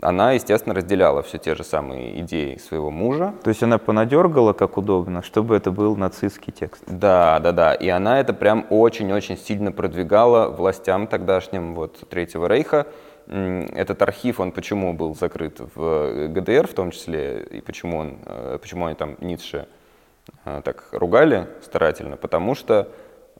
она, 0.00 0.32
естественно, 0.32 0.74
разделяла 0.74 1.22
все 1.22 1.38
те 1.38 1.54
же 1.54 1.64
самые 1.64 2.20
идеи 2.20 2.56
своего 2.56 2.90
мужа. 2.90 3.34
То 3.42 3.48
есть 3.48 3.62
она 3.62 3.78
понадергала 3.78 4.52
как 4.52 4.76
удобно, 4.76 5.22
чтобы 5.22 5.56
это 5.56 5.70
был 5.70 5.96
нацистский 5.96 6.52
текст. 6.52 6.84
Да, 6.86 7.38
да, 7.40 7.52
да. 7.52 7.74
И 7.74 7.88
она 7.88 8.20
это 8.20 8.34
прям 8.34 8.66
очень-очень 8.70 9.38
сильно 9.38 9.72
продвигала 9.72 10.48
властям 10.48 11.06
тогдашним 11.06 11.74
вот 11.74 12.06
Третьего 12.08 12.46
Рейха. 12.46 12.86
Этот 13.26 14.02
архив, 14.02 14.40
он 14.40 14.52
почему 14.52 14.92
был 14.92 15.14
закрыт 15.14 15.60
в 15.74 16.28
ГДР 16.28 16.66
в 16.66 16.74
том 16.74 16.90
числе, 16.90 17.42
и 17.50 17.60
почему, 17.60 17.98
он, 17.98 18.18
э, 18.26 18.58
почему 18.60 18.86
они 18.86 18.94
там 18.94 19.16
Ницше 19.20 19.66
Э, 20.44 20.62
так 20.64 20.88
ругали 20.92 21.48
старательно, 21.62 22.16
потому 22.16 22.54
что 22.54 22.88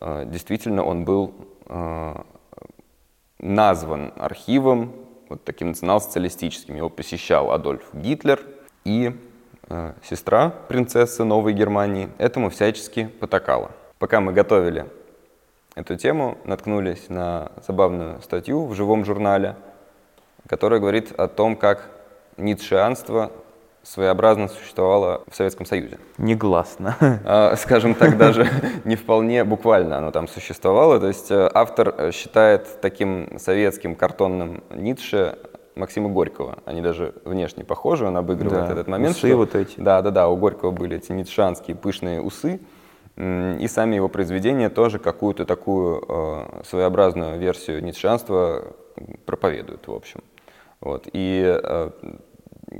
э, 0.00 0.24
действительно 0.26 0.84
он 0.84 1.04
был 1.04 1.34
э, 1.66 2.14
назван 3.38 4.12
архивом 4.16 4.92
вот 5.28 5.44
таким 5.44 5.68
национал-социалистическим. 5.68 6.76
Его 6.76 6.90
посещал 6.90 7.52
Адольф 7.52 7.82
Гитлер 7.92 8.40
и 8.84 9.16
сестра 10.02 10.50
принцессы 10.68 11.24
Новой 11.24 11.54
Германии 11.54 12.10
этому 12.18 12.50
всячески 12.50 13.06
потакала. 13.06 13.70
Пока 13.98 14.20
мы 14.20 14.34
готовили 14.34 14.84
эту 15.74 15.96
тему, 15.96 16.36
наткнулись 16.44 17.08
на 17.08 17.50
забавную 17.66 18.20
статью 18.20 18.66
в 18.66 18.74
живом 18.74 19.06
журнале, 19.06 19.56
которая 20.48 20.80
говорит 20.80 21.12
о 21.12 21.28
том, 21.28 21.56
как 21.56 21.90
ницшеанство 22.36 23.30
своеобразно 23.84 24.48
существовало 24.48 25.22
в 25.28 25.36
Советском 25.36 25.66
Союзе. 25.66 25.98
Негласно. 26.18 26.96
А, 27.26 27.54
скажем 27.56 27.94
так, 27.94 28.16
даже 28.16 28.48
не 28.84 28.96
вполне 28.96 29.44
буквально 29.44 29.98
оно 29.98 30.10
там 30.10 30.26
существовало. 30.28 31.00
То 31.00 31.08
есть 31.08 31.30
э, 31.30 31.50
автор 31.52 31.94
э, 31.96 32.10
считает 32.12 32.80
таким 32.80 33.38
советским 33.38 33.94
картонным 33.94 34.62
Ницше 34.70 35.38
Максима 35.74 36.08
Горького. 36.08 36.58
Они 36.64 36.80
даже 36.80 37.14
внешне 37.24 37.64
похожи, 37.64 38.06
он 38.06 38.16
обыгрывает 38.16 38.66
да, 38.66 38.72
этот 38.72 38.88
момент. 38.88 39.16
Усы 39.16 39.28
что, 39.28 39.36
вот 39.36 39.54
эти. 39.54 39.78
Да, 39.80 40.02
да, 40.02 40.10
да, 40.10 40.28
у 40.28 40.36
Горького 40.36 40.70
были 40.70 40.96
эти 40.96 41.12
ницшанские 41.12 41.76
пышные 41.76 42.20
усы. 42.20 42.60
И 43.16 43.68
сами 43.68 43.94
его 43.94 44.08
произведения 44.08 44.68
тоже 44.70 44.98
какую-то 44.98 45.44
такую 45.44 46.04
э, 46.08 46.62
своеобразную 46.64 47.38
версию 47.38 47.82
ницшанства 47.84 48.74
проповедуют, 49.24 49.86
в 49.86 49.92
общем. 49.92 50.20
Вот. 50.84 51.08
И 51.14 51.42
э, 51.42 51.90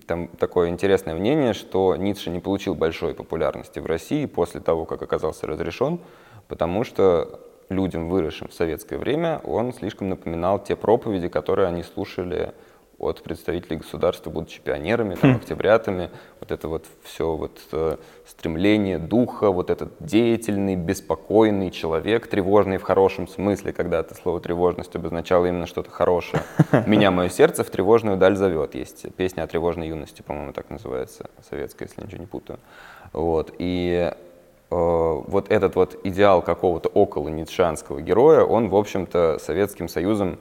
там 0.06 0.28
такое 0.28 0.68
интересное 0.68 1.14
мнение, 1.14 1.54
что 1.54 1.96
Ницше 1.96 2.30
не 2.30 2.38
получил 2.38 2.74
большой 2.74 3.14
популярности 3.14 3.78
в 3.78 3.86
России 3.86 4.26
после 4.26 4.60
того, 4.60 4.84
как 4.84 5.02
оказался 5.02 5.46
разрешен, 5.46 5.98
потому 6.46 6.84
что 6.84 7.40
людям, 7.70 8.10
выросшим 8.10 8.48
в 8.48 8.52
советское 8.52 8.98
время, 8.98 9.40
он 9.42 9.72
слишком 9.72 10.10
напоминал 10.10 10.62
те 10.62 10.76
проповеди, 10.76 11.28
которые 11.28 11.66
они 11.66 11.82
слушали 11.82 12.52
от 12.98 13.22
представителей 13.22 13.78
государства, 13.78 14.30
будучи 14.30 14.60
пионерами, 14.60 15.14
там, 15.14 15.34
хм. 15.34 15.36
октябрятами, 15.36 16.10
вот 16.40 16.52
это 16.52 16.68
вот 16.68 16.86
все 17.02 17.34
вот 17.34 17.60
э, 17.72 17.96
стремление 18.26 18.98
духа, 18.98 19.50
вот 19.50 19.70
этот 19.70 19.92
деятельный, 20.00 20.76
беспокойный 20.76 21.70
человек, 21.70 22.26
тревожный 22.26 22.78
в 22.78 22.82
хорошем 22.82 23.26
смысле, 23.26 23.72
когда 23.72 24.00
это 24.00 24.14
слово 24.14 24.40
тревожность 24.40 24.94
обозначало 24.94 25.46
именно 25.46 25.66
что-то 25.66 25.90
хорошее. 25.90 26.42
«Меня 26.86 27.10
мое 27.10 27.28
сердце 27.28 27.64
в 27.64 27.70
тревожную 27.70 28.16
даль 28.16 28.36
зовет». 28.36 28.74
Есть 28.74 29.12
песня 29.14 29.42
о 29.42 29.46
тревожной 29.46 29.88
юности, 29.88 30.22
по-моему, 30.22 30.52
так 30.52 30.70
называется, 30.70 31.30
советская, 31.48 31.88
если 31.88 32.04
ничего 32.04 32.20
не 32.20 32.26
путаю. 32.26 32.58
Вот. 33.12 33.54
И 33.58 34.12
э, 34.12 34.12
вот 34.70 35.50
этот 35.50 35.74
вот 35.74 35.98
идеал 36.04 36.42
какого-то 36.42 36.88
около 36.88 37.28
ницшанского 37.28 38.00
героя, 38.00 38.44
он, 38.44 38.68
в 38.68 38.76
общем-то, 38.76 39.38
Советским 39.40 39.88
Союзом 39.88 40.38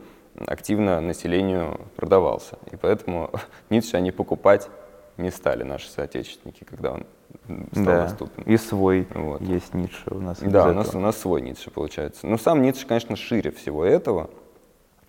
активно 0.47 0.99
населению 1.01 1.81
продавался. 1.95 2.57
И 2.71 2.75
поэтому 2.75 3.31
Ницше 3.69 3.97
они 3.97 4.11
покупать 4.11 4.69
не 5.17 5.31
стали 5.31 5.63
наши 5.63 5.89
соотечественники, 5.89 6.63
когда 6.63 6.93
он 6.93 7.05
стал 7.71 7.85
да, 7.85 8.03
доступен. 8.03 8.43
И 8.43 8.57
свой 8.57 9.07
вот. 9.13 9.41
есть 9.41 9.73
Ницше 9.73 10.03
у 10.11 10.19
нас. 10.19 10.39
Да, 10.39 10.69
у 10.69 10.73
нас, 10.73 10.95
у 10.95 10.99
нас 10.99 11.17
свой 11.17 11.41
Ницше 11.41 11.71
получается. 11.71 12.25
Но 12.27 12.37
сам 12.37 12.61
Ницше, 12.61 12.85
конечно, 12.87 13.15
шире 13.15 13.51
всего 13.51 13.85
этого, 13.85 14.29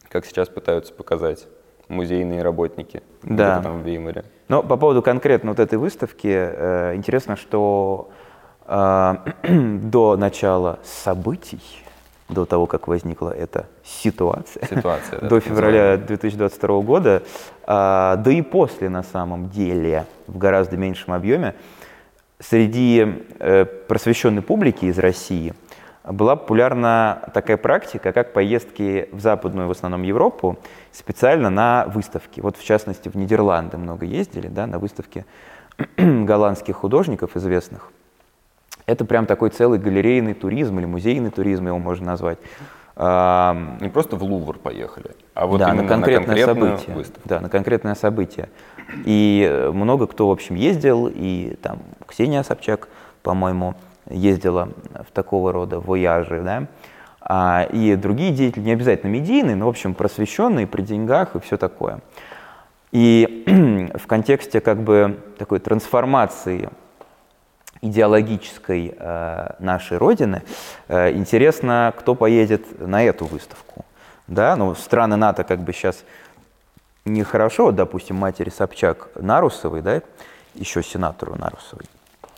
как 0.09 0.27
сейчас 0.27 0.49
пытаются 0.49 0.93
показать 0.93 1.47
музейные 1.89 2.43
работники 2.43 3.03
да. 3.23 3.61
там 3.63 3.83
в 3.83 3.87
Веймаре. 3.87 4.25
Но 4.49 4.63
по 4.63 4.77
поводу 4.77 5.03
конкретно 5.03 5.51
вот 5.51 5.59
этой 5.59 5.79
выставки, 5.79 6.29
э, 6.29 6.95
интересно, 6.97 7.37
что 7.37 8.11
э, 8.67 9.15
до 9.83 10.17
начала 10.17 10.79
событий 10.83 11.84
до 12.35 12.45
того, 12.45 12.67
как 12.67 12.89
возникла 12.89 13.31
эта 13.31 13.67
ситуация, 13.83 14.67
ситуация 14.67 15.21
да, 15.21 15.29
до 15.29 15.41
февраля 15.41 15.97
2022 15.97 16.81
года, 16.81 17.23
а, 17.67 18.17
да 18.17 18.31
и 18.31 18.43
после 18.43 18.89
на 18.89 19.03
самом 19.03 19.49
деле 19.49 20.07
в 20.27 20.37
гораздо 20.37 20.77
меньшем 20.77 21.15
объеме, 21.15 21.55
среди 22.39 23.25
э, 23.39 23.65
просвещенной 23.65 24.43
публики 24.43 24.87
из 24.87 24.99
России 24.99 25.55
была 26.05 26.37
популярна 26.37 27.31
такая 27.33 27.57
практика, 27.57 28.13
как 28.13 28.33
поездки 28.33 29.09
в 29.13 29.21
Западную, 29.21 29.69
в 29.69 29.71
основном 29.71 30.03
Европу, 30.03 30.59
специально 30.93 31.49
на 31.49 31.87
выставки. 31.87 32.41
Вот 32.41 32.59
в 32.59 32.65
частности 32.65 33.09
в 33.09 33.15
Нидерланды 33.15 33.79
много 33.79 34.05
ездили, 34.05 34.49
да, 34.49 34.67
на 34.67 34.79
выставки 34.79 35.25
голландских 35.97 36.77
художников 36.77 37.37
известных. 37.37 37.91
Это 38.87 39.05
прям 39.05 39.27
такой 39.27 39.51
целый 39.51 39.79
галерейный 39.79 40.35
туризм 40.35 40.79
или 40.79 40.87
музейный 40.87 41.31
туризм 41.31 41.67
его 41.67 41.79
можно 41.79 42.07
назвать. 42.07 42.39
Не 42.97 43.89
просто 43.89 44.15
в 44.17 44.23
Лувр 44.23 44.59
поехали, 44.59 45.11
а 45.35 45.47
вот 45.47 45.59
да, 45.59 45.75
на 45.75 45.85
конкретное 45.85 46.37
на 46.37 46.55
событие. 46.55 46.95
Выставку. 46.95 47.29
Да, 47.29 47.41
на 47.41 47.49
конкретное 47.49 47.95
событие. 47.97 48.49
И 49.05 49.45
э, 49.51 49.73
много 49.73 50.07
кто, 50.07 50.29
в 50.29 50.31
общем, 50.31 50.55
ездил, 50.55 51.11
и 51.13 51.57
там 51.61 51.81
Ксения 52.07 52.45
Собчак, 52.45 52.89
по-моему, 53.25 53.75
ездила 54.09 54.69
в 55.09 55.11
такого 55.13 55.53
рода 55.53 55.81
вояжи, 55.81 56.41
да, 56.43 56.69
а, 57.21 57.67
и 57.73 57.97
другие 57.97 58.33
деятели, 58.33 58.63
не 58.63 58.73
обязательно 58.73 59.11
медийные, 59.11 59.57
но, 59.57 59.67
в 59.67 59.71
общем, 59.71 59.95
просвещенные, 59.95 60.67
при 60.67 60.83
деньгах 60.83 61.35
и 61.35 61.41
все 61.41 61.57
такое. 61.57 62.01
И 62.93 63.91
в 63.99 64.07
контексте 64.07 64.61
как 64.61 64.83
бы 64.83 65.19
такой 65.39 65.59
трансформации 65.59 66.69
идеологической 67.85 68.95
э, 68.99 69.47
нашей 69.59 69.99
Родины, 69.99 70.43
э, 70.89 71.13
интересно, 71.13 71.93
кто 71.99 72.15
поедет 72.15 72.81
на 72.81 73.05
эту 73.05 73.27
выставку. 73.27 73.85
Да, 74.27 74.57
ну, 74.57 74.75
страны 74.75 75.17
НАТО 75.17 75.45
как 75.45 75.61
бы 75.61 75.73
сейчас 75.73 76.03
нехорошо, 77.05 77.67
вот, 77.67 77.75
допустим, 77.75 78.17
матери 78.17 78.49
Собчак 78.49 79.09
Нарусовой, 79.17 79.83
да, 79.83 80.01
еще 80.55 80.83
сенатору 80.83 81.37
Нарусовой, 81.37 81.85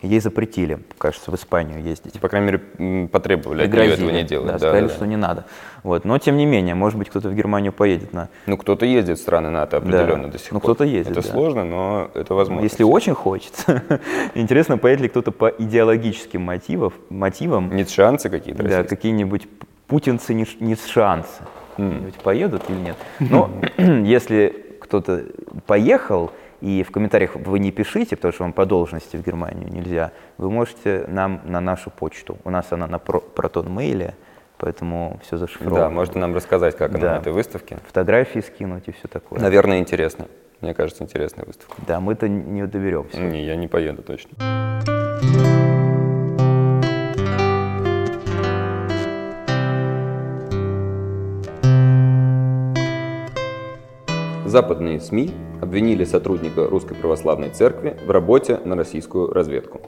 ей 0.02 0.20
запретили, 0.20 0.78
кажется, 0.98 1.30
в 1.30 1.34
Испанию 1.34 1.82
ездить. 1.82 2.20
По 2.20 2.28
крайней 2.28 2.46
мере, 2.78 3.08
потребовали 3.08 3.62
от 3.64 3.72
нее 3.72 3.92
этого 3.92 4.10
не 4.10 4.22
делать. 4.22 4.46
Да, 4.46 4.52
Да, 4.54 4.58
сказали, 4.58 4.86
да, 4.88 4.94
что 4.94 5.06
не 5.06 5.16
надо. 5.16 5.44
Вот. 5.82 6.04
Но, 6.04 6.18
тем 6.18 6.36
не 6.36 6.46
менее, 6.46 6.74
может 6.74 6.98
быть, 6.98 7.08
кто-то 7.08 7.28
в 7.28 7.34
Германию 7.34 7.72
поедет 7.72 8.12
на... 8.12 8.28
Ну, 8.46 8.56
кто-то 8.56 8.84
ездит 8.84 9.18
в 9.18 9.22
страны 9.22 9.50
НАТО 9.50 9.78
определенно 9.78 10.24
Да. 10.24 10.32
до 10.32 10.38
сих 10.38 10.52
Ну, 10.52 10.60
пор. 10.60 10.74
кто-то 10.74 10.84
ездит, 10.84 11.16
Это 11.16 11.22
да. 11.26 11.28
сложно, 11.32 11.64
но 11.64 12.10
это 12.14 12.34
возможно. 12.34 12.62
Если 12.64 12.82
очень 12.84 13.14
хочется. 13.14 13.82
Интересно, 14.34 14.78
поедет 14.78 15.02
ли 15.02 15.08
кто-то 15.08 15.32
по 15.32 15.48
идеологическим 15.48 16.42
мотивов, 16.42 16.92
мотивам, 17.08 17.74
Нет 17.74 17.90
шансы 17.90 18.28
какие-то 18.28 18.62
да, 18.62 18.84
какие-нибудь 18.84 19.48
путинцы 19.86 20.34
не, 20.34 20.46
не 20.60 20.74
с 20.76 20.84
шанса. 20.86 21.42
Ведь 21.78 22.14
поедут 22.16 22.62
или 22.68 22.76
нет? 22.78 22.96
Но 23.20 23.50
если 23.78 24.64
кто-то 24.80 25.24
поехал, 25.66 26.30
и 26.66 26.82
в 26.82 26.90
комментариях 26.90 27.36
вы 27.36 27.60
не 27.60 27.70
пишите, 27.70 28.16
потому 28.16 28.32
что 28.32 28.42
вам 28.42 28.52
по 28.52 28.66
должности 28.66 29.16
в 29.16 29.22
Германию 29.24 29.68
нельзя, 29.70 30.10
вы 30.36 30.50
можете 30.50 31.04
нам 31.06 31.40
на 31.44 31.60
нашу 31.60 31.90
почту. 31.90 32.38
У 32.42 32.50
нас 32.50 32.72
она 32.72 32.88
на 32.88 32.98
про- 32.98 33.20
протон-мейле, 33.20 34.14
поэтому 34.58 35.20
все 35.22 35.36
зашифровано. 35.36 35.84
Да, 35.84 35.90
можете 35.90 36.18
нам 36.18 36.34
рассказать, 36.34 36.76
как 36.76 36.90
она 36.90 36.98
Да. 36.98 37.14
на 37.14 37.20
этой 37.20 37.32
выставке. 37.32 37.78
Фотографии 37.86 38.40
скинуть 38.40 38.88
и 38.88 38.92
все 38.92 39.06
такое. 39.06 39.38
Наверное, 39.38 39.78
интересно. 39.78 40.26
Мне 40.60 40.74
кажется, 40.74 41.04
интересная 41.04 41.44
выставка. 41.44 41.74
Да, 41.86 42.00
мы-то 42.00 42.26
не 42.28 42.66
доберемся. 42.66 43.20
Не, 43.20 43.44
я 43.44 43.54
не 43.54 43.68
поеду 43.68 44.02
точно. 44.02 44.30
Западные 54.56 55.00
СМИ 55.00 55.32
обвинили 55.60 56.04
сотрудника 56.04 56.66
Русской 56.66 56.94
Православной 56.94 57.50
Церкви 57.50 57.94
в 58.06 58.10
работе 58.10 58.58
на 58.64 58.74
российскую 58.74 59.30
разведку. 59.30 59.82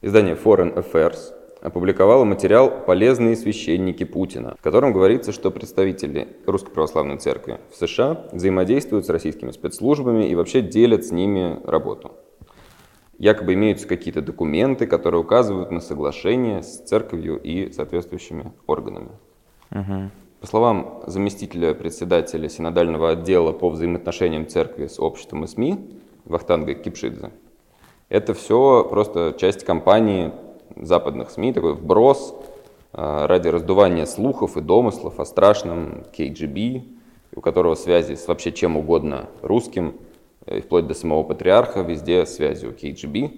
Издание 0.00 0.34
Foreign 0.34 0.74
Affairs 0.74 1.34
опубликовало 1.60 2.24
материал 2.24 2.70
«Полезные 2.86 3.36
священники 3.36 4.04
Путина», 4.04 4.56
в 4.58 4.62
котором 4.62 4.94
говорится, 4.94 5.32
что 5.32 5.50
представители 5.50 6.28
Русской 6.46 6.70
Православной 6.70 7.18
Церкви 7.18 7.60
в 7.70 7.76
США 7.76 8.24
взаимодействуют 8.32 9.04
с 9.04 9.10
российскими 9.10 9.50
спецслужбами 9.50 10.26
и 10.26 10.34
вообще 10.34 10.62
делят 10.62 11.04
с 11.04 11.10
ними 11.10 11.60
работу. 11.66 12.12
Якобы 13.18 13.52
имеются 13.52 13.86
какие-то 13.86 14.22
документы, 14.22 14.86
которые 14.86 15.20
указывают 15.20 15.70
на 15.70 15.80
соглашение 15.80 16.62
с 16.62 16.78
церковью 16.78 17.38
и 17.38 17.70
соответствующими 17.72 18.54
органами. 18.66 19.10
По 20.40 20.46
словам 20.46 21.02
заместителя 21.06 21.74
председателя 21.74 22.48
синодального 22.48 23.10
отдела 23.10 23.52
по 23.52 23.68
взаимоотношениям 23.68 24.48
церкви 24.48 24.86
с 24.86 24.98
обществом 24.98 25.44
и 25.44 25.46
СМИ 25.46 25.78
Вахтанга 26.24 26.72
Кипшидзе, 26.72 27.30
это 28.08 28.32
все 28.32 28.86
просто 28.88 29.36
часть 29.38 29.64
кампании 29.64 30.32
западных 30.76 31.30
СМИ, 31.30 31.52
такой 31.52 31.74
вброс 31.74 32.34
э, 32.94 33.26
ради 33.26 33.48
раздувания 33.48 34.06
слухов 34.06 34.56
и 34.56 34.62
домыслов 34.62 35.20
о 35.20 35.26
страшном 35.26 36.04
КГБ, 36.16 36.84
у 37.36 37.42
которого 37.42 37.74
связи 37.74 38.14
с 38.14 38.26
вообще 38.26 38.50
чем 38.50 38.78
угодно 38.78 39.28
русским, 39.42 39.96
э, 40.46 40.62
вплоть 40.62 40.86
до 40.86 40.94
самого 40.94 41.22
патриарха, 41.22 41.82
везде 41.82 42.24
связи 42.24 42.64
у 42.64 42.72
КГБ, 42.72 43.30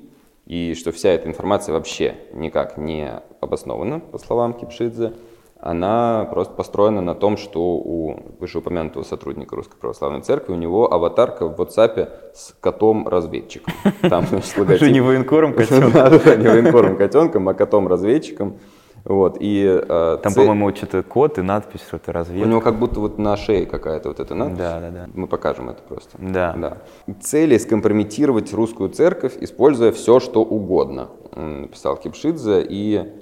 и 0.46 0.74
что 0.74 0.92
вся 0.92 1.08
эта 1.08 1.28
информация 1.28 1.72
вообще 1.72 2.14
никак 2.32 2.78
не 2.78 3.10
обоснована, 3.40 3.98
по 3.98 4.18
словам 4.18 4.54
Кипшидзе, 4.54 5.14
она 5.62 6.29
просто 6.31 6.55
построена 6.55 7.01
на 7.01 7.14
том, 7.14 7.37
что 7.37 7.61
у 7.77 8.16
вышеупомянутого 8.40 9.05
сотрудника 9.05 9.55
Русской 9.55 9.77
Православной 9.77 10.20
Церкви 10.20 10.53
у 10.53 10.57
него 10.57 10.92
аватарка 10.92 11.46
в 11.46 11.59
WhatsApp 11.61 12.09
с 12.35 12.53
котом-разведчиком. 12.61 13.72
Там, 14.03 14.27
значит, 14.27 14.53
Уже 14.55 14.61
логотип. 14.61 14.90
не 14.92 15.01
военкором 15.01 15.55
котенок. 15.55 15.92
Да, 15.92 16.11
да, 16.11 16.37
не 16.37 16.48
военкором 16.48 16.96
котенком, 16.96 17.48
а 17.48 17.55
котом-разведчиком. 17.55 18.59
Вот, 19.05 19.37
и 19.40 19.64
э, 19.66 20.18
Там, 20.22 20.33
цель- 20.33 20.42
по-моему, 20.46 20.72
что-то 20.77 21.03
код 21.03 21.37
и 21.38 21.42
надпись, 21.42 21.81
что-то 21.88 22.11
у 22.11 22.14
разведка. 22.14 22.48
него 22.48 22.61
как 22.61 22.79
будто 22.79 23.01
вот 23.01 23.18
на 23.18 23.37
шее 23.37 23.66
какая-то 23.66 24.09
вот 24.11 24.20
эта 24.20 24.35
надпись. 24.37 24.59
Да, 24.59 24.81
да, 24.81 24.90
да. 24.90 25.07
Мы 25.14 25.27
покажем 25.27 25.70
это 25.70 25.83
просто. 25.83 26.16
Да. 26.20 26.79
Цели 27.20 27.57
скомпрометировать 27.59 28.53
русскую 28.53 28.90
церковь, 28.90 29.35
используя 29.40 29.90
все, 29.90 30.20
что 30.20 30.42
угодно, 30.42 31.09
написал 31.35 31.96
Кипшидзе 31.96 32.64
и 32.68 33.12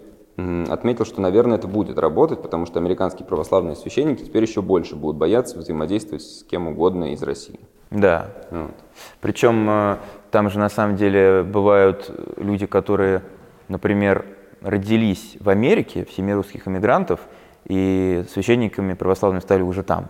отметил, 0.69 1.05
что, 1.05 1.21
наверное, 1.21 1.59
это 1.59 1.69
будет 1.69 1.99
работать, 1.99 2.43
потому 2.43 2.67
что 2.67 2.79
американские 2.79 3.27
православные 3.27 3.77
священники 3.77 4.23
теперь 4.23 4.43
еще 4.43 4.63
больше 4.63 4.97
будут 4.97 5.17
бояться 5.17 5.59
взаимодействовать 5.59 6.23
с 6.23 6.45
кем 6.45 6.69
угодно 6.69 7.13
из 7.13 7.23
России. 7.23 7.61
Да. 7.91 8.31
Вот. 8.51 8.75
Причем 9.21 9.69
э, 9.69 9.97
там 10.31 10.51
же 10.51 10.59
на 10.59 10.69
самом 10.69 10.97
деле 10.97 11.43
бывают 11.43 12.11
люди, 12.37 12.67
которые, 12.67 13.23
например, 13.69 14.25
родились 14.61 15.37
в 15.41 15.49
Америке, 15.49 16.05
в 16.05 16.13
семье 16.13 16.35
русских 16.35 16.69
иммигрантов, 16.69 17.21
и 17.65 18.25
священниками 18.33 18.95
православными 18.95 19.41
стали 19.41 19.63
уже 19.63 19.83
там. 19.83 20.09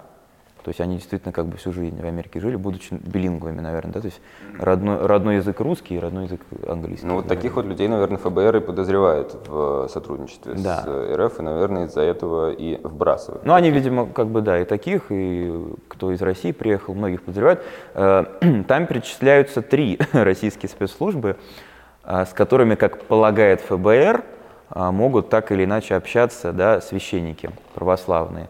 То 0.62 0.68
есть 0.68 0.80
они 0.80 0.96
действительно 0.96 1.32
как 1.32 1.46
бы 1.46 1.56
всю 1.56 1.72
жизнь 1.72 2.00
в 2.00 2.04
Америке 2.04 2.38
жили, 2.40 2.56
будучи 2.56 2.92
билингвами, 2.92 3.60
наверное, 3.60 3.92
да? 3.94 4.00
То 4.00 4.06
есть 4.06 4.20
родной, 4.58 5.06
родной 5.06 5.36
язык 5.36 5.58
русский 5.60 5.94
и 5.96 5.98
родной 5.98 6.24
язык 6.24 6.40
английский. 6.68 7.06
Ну 7.06 7.14
вот 7.14 7.28
таких 7.28 7.56
вот 7.56 7.64
людей, 7.64 7.88
наверное, 7.88 8.18
ФБР 8.18 8.56
и 8.56 8.60
подозревает 8.60 9.34
в 9.46 9.88
сотрудничестве 9.88 10.54
Да. 10.54 10.82
с 10.82 10.84
э, 10.86 11.16
РФ, 11.16 11.40
и, 11.40 11.42
наверное, 11.42 11.86
из-за 11.86 12.02
этого 12.02 12.52
и 12.52 12.78
вбрасывает. 12.82 13.44
Ну, 13.44 13.54
они, 13.54 13.70
видимо, 13.70 14.06
как 14.06 14.28
бы, 14.28 14.42
да, 14.42 14.60
и 14.60 14.64
таких, 14.64 15.06
и 15.10 15.52
кто 15.88 16.12
из 16.12 16.20
России 16.20 16.52
приехал, 16.52 16.94
многих 16.94 17.22
подозревают. 17.22 17.62
Э, 17.94 18.24
Там 18.68 18.86
перечисляются 18.86 19.62
три 19.62 19.98
российские 20.12 20.68
спецслужбы, 20.68 21.36
э, 22.04 22.24
с 22.26 22.32
которыми, 22.34 22.74
как 22.74 23.02
полагает 23.04 23.60
ФБР, 23.62 24.24
могут 24.72 25.30
так 25.30 25.50
или 25.50 25.64
иначе 25.64 25.96
общаться 25.96 26.52
да, 26.52 26.80
священники 26.80 27.50
православные. 27.74 28.48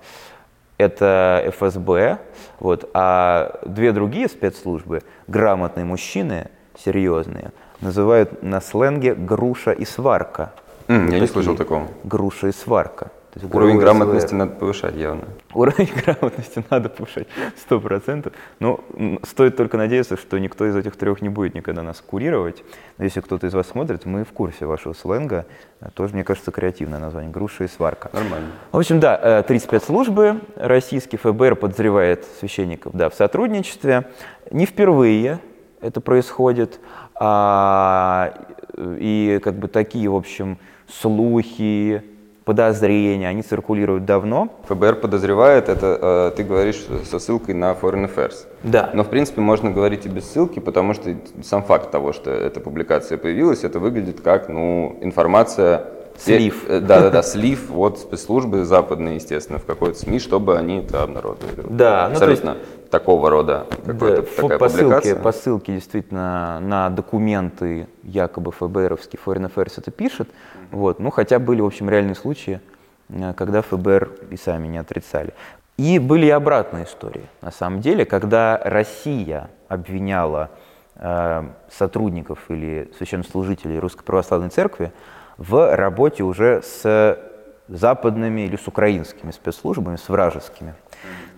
Это 0.81 1.45
ФСБ, 1.59 2.19
вот, 2.59 2.89
а 2.95 3.61
две 3.67 3.93
другие 3.93 4.29
спецслужбы, 4.29 5.03
грамотные 5.27 5.85
мужчины, 5.85 6.47
серьезные, 6.83 7.53
называют 7.83 8.43
на 8.43 8.63
сленге 8.63 9.15
груша 9.15 9.73
и 9.73 9.85
сварка. 9.85 10.53
М, 10.89 11.05
Вот 11.07 11.13
я 11.13 11.21
не 11.21 11.27
такие. 11.27 11.33
слышал 11.35 11.55
такого. 11.57 11.87
Груша 12.05 12.49
и 12.49 12.53
сварка. 12.53 13.11
То 13.33 13.39
есть 13.39 13.55
Уровень 13.55 13.79
грамотности 13.79 14.35
надо 14.35 14.53
повышать 14.53 14.97
явно. 14.97 15.25
Уровень 15.55 15.89
грамотности 16.05 16.65
надо 16.69 16.89
повышать 16.89 17.29
сто 17.57 17.79
процентов. 17.79 18.33
Но 18.59 18.81
м, 18.95 19.21
стоит 19.23 19.57
только 19.57 19.77
надеяться, 19.77 20.17
что 20.17 20.39
никто 20.39 20.67
из 20.67 20.75
этих 20.75 20.97
трех 20.97 21.23
не 21.23 21.29
будет 21.29 21.55
никогда 21.55 21.83
нас 21.83 22.01
курировать. 22.01 22.65
Но 22.99 23.05
если 23.05 23.21
кто-то 23.21 23.47
из 23.47 23.55
вас 23.55 23.69
смотрит, 23.69 24.05
мы 24.05 24.25
в 24.25 24.33
курсе 24.33 24.67
вашего 24.67 24.95
сленга. 24.95 25.47
Э, 25.81 25.91
Тоже, 25.95 26.15
мне 26.15 26.25
кажется, 26.25 26.51
креативное 26.51 26.99
название. 26.99 27.31
Груша 27.31 27.65
и 27.65 27.69
сварка. 27.69 28.11
Нормально. 28.13 28.49
В 28.73 28.79
общем, 28.79 28.99
да, 28.99 29.19
э, 29.23 29.43
три 29.47 29.61
спецслужбы. 29.61 30.41
Российский 30.57 31.17
ФБР 31.17 31.55
подозревает 31.55 32.27
священников 32.41 32.93
да, 32.97 33.11
в 33.11 33.15
сотрудничестве. 33.15 34.09
Не 34.51 34.67
впервые 34.67 35.39
это 35.81 36.01
происходит. 36.01 36.81
А, 37.15 38.35
э, 38.77 38.97
и 38.99 39.41
как 39.41 39.55
бы 39.55 39.69
такие, 39.69 40.09
в 40.09 40.17
общем, 40.17 40.59
слухи, 40.89 42.03
подозрения, 42.51 43.29
они 43.29 43.43
циркулируют 43.43 44.05
давно. 44.05 44.49
ФБР 44.69 44.97
подозревает, 44.97 45.69
это 45.69 46.33
э, 46.33 46.37
ты 46.37 46.43
говоришь 46.43 46.85
со 47.09 47.21
ссылкой 47.21 47.55
на 47.55 47.77
Foreign 47.81 48.13
Affairs. 48.13 48.45
Да. 48.65 48.91
Но, 48.93 49.05
в 49.05 49.09
принципе, 49.09 49.41
можно 49.41 49.71
говорить 49.71 50.05
и 50.05 50.09
без 50.09 50.29
ссылки, 50.29 50.59
потому 50.59 50.93
что 50.95 51.15
сам 51.45 51.63
факт 51.63 51.93
того, 51.93 52.13
что 52.13 52.33
эта 52.33 52.59
публикация 52.59 53.19
появилась, 53.19 53.63
это 53.63 53.79
выглядит 53.79 54.21
как, 54.21 54.49
ну, 54.49 54.99
информация... 55.01 55.85
Слив. 56.21 56.65
Э, 56.69 56.81
Да-да-да, 56.81 57.23
слив 57.23 57.71
от 57.75 57.99
спецслужбы 57.99 58.65
западной, 58.65 59.15
естественно, 59.15 59.59
в 59.59 59.65
какой-то 59.65 59.99
СМИ, 59.99 60.19
чтобы 60.19 60.59
они 60.59 60.79
это 60.79 61.03
обнародовали. 61.03 61.63
Да, 61.69 62.07
ну, 62.09 62.13
Абсолютно 62.13 62.57
такого 62.91 63.31
рода 63.31 63.67
какой-то, 63.87 64.23
Да, 64.23 64.43
такая 64.43 64.59
по, 64.59 64.69
ссылке, 64.69 64.85
публикация. 64.85 65.17
по 65.17 65.33
ссылке 65.33 65.73
действительно 65.75 66.61
на 66.61 66.91
документы 66.91 67.89
якобы 68.03 68.53
ФБРовский 68.53 69.19
Foreign 69.25 69.51
Affairs 69.51 69.75
это 69.77 69.91
пишет. 69.91 70.29
Вот. 70.71 70.99
Ну, 70.99 71.11
хотя 71.11 71.39
были, 71.39 71.61
в 71.61 71.67
общем, 71.67 71.89
реальные 71.89 72.17
случаи, 72.17 72.61
э, 73.09 73.33
когда 73.35 73.63
ФБР 73.63 74.11
и 74.31 74.37
сами 74.37 74.69
не 74.69 74.79
отрицали. 74.79 75.33
И 75.79 75.99
были 75.99 76.27
и 76.27 76.31
обратные 76.31 76.85
истории, 76.85 77.25
на 77.41 77.51
самом 77.51 77.81
деле, 77.81 78.05
когда 78.05 78.61
Россия 78.63 79.49
обвиняла 79.69 80.51
э, 80.97 81.45
сотрудников 81.71 82.41
или 82.49 82.91
священнослужителей 82.99 83.79
Русской 83.79 84.05
Православной 84.05 84.51
Церкви 84.51 84.93
в 85.41 85.75
работе 85.75 86.23
уже 86.23 86.63
с 86.63 87.19
западными 87.67 88.43
или 88.43 88.57
с 88.57 88.69
украинскими 88.69 89.31
спецслужбами, 89.31 89.97
с 89.97 90.09
вражескими. 90.09 90.75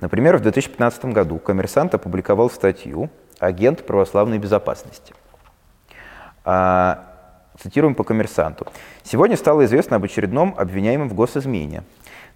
Например, 0.01 0.37
в 0.37 0.41
2015 0.41 1.07
году 1.07 1.39
«Коммерсант» 1.39 1.95
опубликовал 1.95 2.51
статью 2.51 3.11
«Агент 3.39 3.87
православной 3.87 4.39
безопасности». 4.39 5.15
А, 6.45 7.09
Цитируем 7.61 7.95
по 7.95 8.03
коммерсанту. 8.03 8.67
«Сегодня 9.05 9.37
стало 9.37 9.67
известно 9.67 9.97
об 9.97 10.05
очередном 10.05 10.55
обвиняемом 10.59 11.09
в 11.09 11.15
госизмене. 11.15 11.85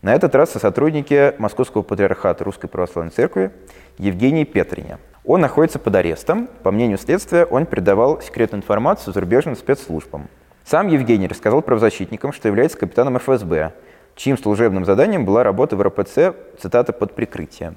На 0.02 0.14
этот 0.14 0.36
раз 0.36 0.52
со 0.52 0.60
сотрудники 0.60 1.34
Московского 1.38 1.82
патриархата 1.82 2.44
Русской 2.44 2.68
Православной 2.68 3.10
Церкви 3.10 3.50
Евгений 3.98 4.44
Петриня. 4.44 5.00
Он 5.24 5.40
находится 5.40 5.80
под 5.80 5.96
арестом. 5.96 6.48
По 6.62 6.70
мнению 6.70 6.98
следствия, 6.98 7.44
он 7.44 7.66
передавал 7.66 8.20
секретную 8.20 8.62
информацию 8.62 9.12
зарубежным 9.12 9.56
спецслужбам. 9.56 10.28
Сам 10.66 10.88
Евгений 10.88 11.28
рассказал 11.28 11.62
правозащитникам, 11.62 12.32
что 12.32 12.48
является 12.48 12.76
капитаном 12.76 13.20
ФСБ, 13.20 13.72
чьим 14.16 14.36
служебным 14.36 14.84
заданием 14.84 15.24
была 15.24 15.44
работа 15.44 15.76
в 15.76 15.82
РПЦ, 15.82 16.34
цитата, 16.60 16.92
«под 16.92 17.14
прикрытием». 17.14 17.76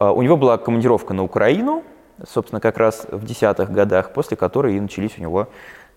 А, 0.00 0.10
у 0.10 0.20
него 0.22 0.36
была 0.36 0.58
командировка 0.58 1.14
на 1.14 1.22
Украину, 1.22 1.84
собственно, 2.28 2.60
как 2.60 2.76
раз 2.76 3.06
в 3.08 3.24
десятых 3.24 3.70
годах, 3.70 4.12
после 4.12 4.36
которой 4.36 4.76
и 4.76 4.80
начались 4.80 5.16
у 5.16 5.20
него 5.20 5.48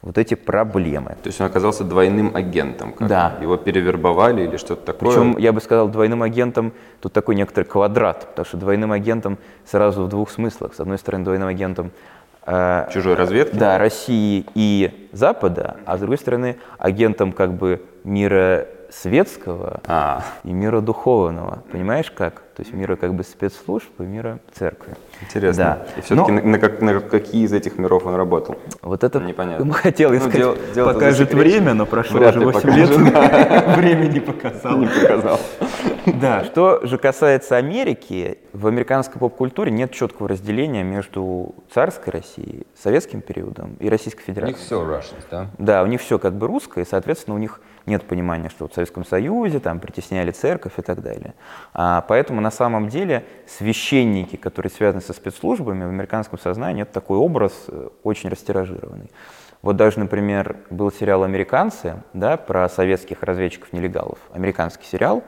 вот 0.03 0.19
эти 0.19 0.36
проблемы. 0.36 1.17
То 1.24 1.28
есть 1.30 1.41
он 1.41 1.47
оказался 1.47 1.84
двойным 1.84 2.36
агентом? 2.36 2.93
Как 2.93 3.07
да. 3.07 3.38
Его 3.41 3.57
перевербовали 3.57 4.43
или 4.43 4.57
что-то 4.57 4.93
такое? 4.93 5.09
Причем, 5.09 5.38
я 5.39 5.51
бы 5.51 5.59
сказал, 5.59 5.88
двойным 5.88 6.22
агентом, 6.22 6.74
тут 7.01 7.13
такой 7.13 7.34
некоторый 7.34 7.65
квадрат, 7.65 8.28
потому 8.28 8.45
что 8.45 8.57
двойным 8.57 8.91
агентом 8.91 9.39
сразу 9.65 10.03
в 10.03 10.09
двух 10.09 10.30
смыслах. 10.30 10.76
С 10.76 10.80
одной 10.80 10.99
стороны, 10.99 11.24
двойным 11.24 11.47
агентом 11.47 11.91
Чужой 12.45 13.15
разведки? 13.15 13.55
Да, 13.55 13.77
России 13.77 14.45
и 14.55 15.09
Запада, 15.11 15.77
а 15.85 15.97
с 15.97 15.99
другой 15.99 16.17
стороны, 16.17 16.57
агентом 16.79 17.33
как 17.33 17.53
бы 17.53 17.81
мира 18.03 18.67
светского 18.91 19.81
а. 19.87 20.23
и 20.43 20.51
мира 20.51 20.81
духовного. 20.81 21.63
Понимаешь 21.71 22.11
как? 22.11 22.41
То 22.55 22.63
есть 22.63 22.73
мира 22.73 22.95
как 22.95 23.13
бы 23.13 23.23
спецслужб 23.23 23.89
и 23.99 24.03
мира 24.03 24.39
церкви. 24.53 24.95
Интересно. 25.21 25.63
Да. 25.63 25.99
И 25.99 26.01
все-таки 26.01 26.31
Но... 26.31 26.41
на, 26.41 26.57
на, 26.57 26.93
на 26.93 26.99
какие 26.99 27.45
из 27.45 27.53
этих 27.53 27.77
миров 27.77 28.05
он 28.05 28.15
работал? 28.15 28.57
Вот 28.81 29.03
это 29.03 29.19
непонятно. 29.19 29.71
Хотел 29.73 30.13
искать, 30.15 30.39
ну, 30.39 30.55
дел, 30.75 30.85
покажет 30.85 31.33
время, 31.33 31.73
но 31.73 31.85
прошло 31.85 32.19
Вряд 32.19 32.35
уже 32.35 32.45
8 32.45 32.69
лет. 32.71 32.89
Время 33.77 34.07
не 34.07 34.19
показало. 34.19 34.77
Не 34.77 34.87
показал. 34.87 35.39
Да, 36.22 36.43
что 36.43 36.86
же 36.86 36.97
касается 36.97 37.58
Америки, 37.58 38.39
в 38.54 38.68
американской 38.68 39.20
поп-культуре 39.20 39.72
нет 39.72 39.91
четкого 39.91 40.30
разделения 40.30 40.84
между 40.84 41.56
царской 41.74 42.14
Россией, 42.14 42.66
советским 42.76 43.22
периодом 43.22 43.76
и 43.80 43.89
Российской 43.89 44.24
Федерацией. 44.24 44.56
У 44.56 44.58
них 44.58 44.66
все 44.66 45.16
Russians, 45.16 45.26
да? 45.30 45.47
Да, 45.58 45.84
у 45.84 45.86
них 45.86 46.02
все 46.02 46.18
как 46.18 46.34
бы 46.34 46.47
русское, 46.47 46.84
и, 46.84 46.88
соответственно, 46.88 47.36
у 47.36 47.39
них 47.39 47.62
нет 47.86 48.04
понимания, 48.04 48.49
что 48.49 48.68
в 48.68 48.74
Советском 48.74 49.06
Союзе 49.06 49.60
там 49.60 49.80
притесняли 49.80 50.32
церковь 50.32 50.74
и 50.78 50.82
так 50.82 51.02
далее. 51.02 51.34
А, 51.74 52.02
поэтому 52.08 52.41
на 52.41 52.52
самом 52.52 52.89
деле 52.89 53.26
священники, 53.47 54.36
которые 54.36 54.72
связаны 54.72 55.02
со 55.02 55.14
спецслужбами, 55.14 55.86
в 55.86 55.89
американском 55.89 56.39
сознании 56.39 56.84
это 56.84 56.93
такой 56.93 57.18
образ 57.18 57.54
э, 57.68 57.89
очень 58.04 58.30
растиражированный. 58.30 59.10
Вот 59.62 59.76
даже, 59.76 59.99
например, 59.99 60.58
был 60.72 60.91
сериал 60.91 61.24
«Американцы» 61.24 62.02
да, 62.14 62.38
про 62.38 62.68
советских 62.68 63.22
разведчиков-нелегалов, 63.22 64.18
американский 64.34 64.86
сериал, 64.86 65.24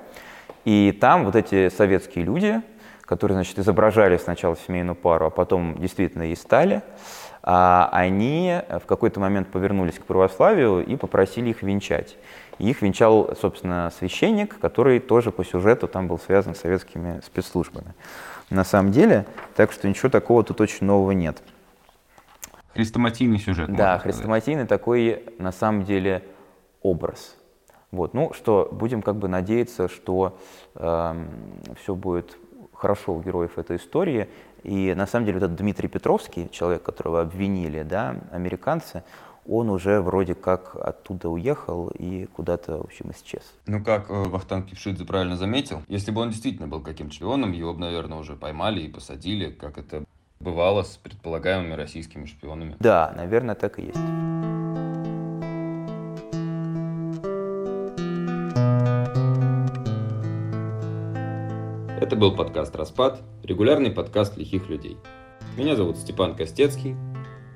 и 0.65 0.91
там 0.99 1.25
вот 1.25 1.35
эти 1.35 1.69
советские 1.69 2.25
люди, 2.25 2.61
которые, 3.01 3.35
значит, 3.35 3.59
изображали 3.59 4.17
сначала 4.17 4.55
семейную 4.55 4.95
пару, 4.95 5.25
а 5.25 5.29
потом 5.29 5.77
действительно 5.77 6.31
и 6.31 6.35
стали, 6.35 6.81
а 7.43 7.89
они 7.91 8.61
в 8.69 8.85
какой-то 8.85 9.19
момент 9.19 9.49
повернулись 9.49 9.99
к 9.99 10.05
православию 10.05 10.85
и 10.85 10.95
попросили 10.95 11.49
их 11.49 11.61
венчать. 11.61 12.17
И 12.59 12.69
их 12.69 12.81
венчал, 12.81 13.35
собственно, 13.39 13.91
священник, 13.97 14.57
который 14.59 14.99
тоже 14.99 15.31
по 15.31 15.43
сюжету 15.43 15.87
там 15.87 16.07
был 16.07 16.19
связан 16.19 16.55
с 16.55 16.59
советскими 16.59 17.19
спецслужбами. 17.25 17.93
На 18.49 18.63
самом 18.63 18.91
деле, 18.91 19.25
так 19.55 19.71
что 19.71 19.89
ничего 19.89 20.09
такого 20.09 20.43
тут 20.43 20.61
очень 20.61 20.85
нового 20.85 21.11
нет. 21.11 21.41
Хрестоматийный 22.73 23.39
сюжет. 23.39 23.73
Да, 23.75 23.99
хрестоматийный 23.99 24.65
такой, 24.65 25.23
на 25.37 25.51
самом 25.51 25.83
деле, 25.83 26.23
образ. 26.81 27.35
Вот, 27.93 28.15
ну 28.15 28.33
что, 28.33 28.67
будем 28.71 29.03
как 29.03 29.17
бы 29.17 29.27
надеяться, 29.27 29.87
что 29.87 30.35
э, 30.73 30.83
эм, 30.83 31.27
все 31.79 31.93
будет 31.93 32.35
хорошо 32.73 33.13
у 33.13 33.21
героев 33.21 33.59
этой 33.59 33.77
истории. 33.77 34.27
И 34.63 34.95
на 34.95 35.05
самом 35.05 35.27
деле 35.27 35.37
вот 35.37 35.45
этот 35.45 35.57
Дмитрий 35.57 35.87
Петровский, 35.87 36.49
человек, 36.49 36.81
которого 36.81 37.21
обвинили, 37.21 37.83
да, 37.83 38.15
американцы, 38.31 39.03
он 39.47 39.69
уже 39.69 40.01
вроде 40.01 40.33
как 40.33 40.75
оттуда 40.75 41.29
уехал 41.29 41.89
и 41.89 42.25
куда-то, 42.25 42.79
в 42.79 42.85
общем, 42.85 43.11
исчез. 43.11 43.43
Ну, 43.67 43.83
как 43.83 44.09
э, 44.09 44.13
Вахтанг 44.13 44.65
Кипшидзе 44.69 45.05
правильно 45.05 45.37
заметил, 45.37 45.83
если 45.87 46.09
бы 46.09 46.21
он 46.21 46.31
действительно 46.31 46.67
был 46.67 46.81
каким-то 46.81 47.13
шпионом, 47.13 47.51
его 47.51 47.75
бы, 47.75 47.79
наверное, 47.79 48.17
уже 48.17 48.35
поймали 48.35 48.81
и 48.81 48.87
посадили, 48.87 49.51
как 49.51 49.77
это 49.77 50.03
бывало 50.39 50.81
с 50.81 50.97
предполагаемыми 50.97 51.73
российскими 51.73 52.25
шпионами. 52.25 52.75
Да, 52.79 53.13
наверное, 53.15 53.53
так 53.53 53.77
и 53.77 53.83
есть. 53.83 54.62
Это 62.01 62.15
был 62.15 62.35
подкаст 62.35 62.75
«Распад», 62.75 63.21
регулярный 63.43 63.91
подкаст 63.91 64.37
лихих 64.37 64.69
людей. 64.69 64.97
Меня 65.57 65.75
зовут 65.75 65.97
Степан 65.97 66.35
Костецкий, 66.35 66.95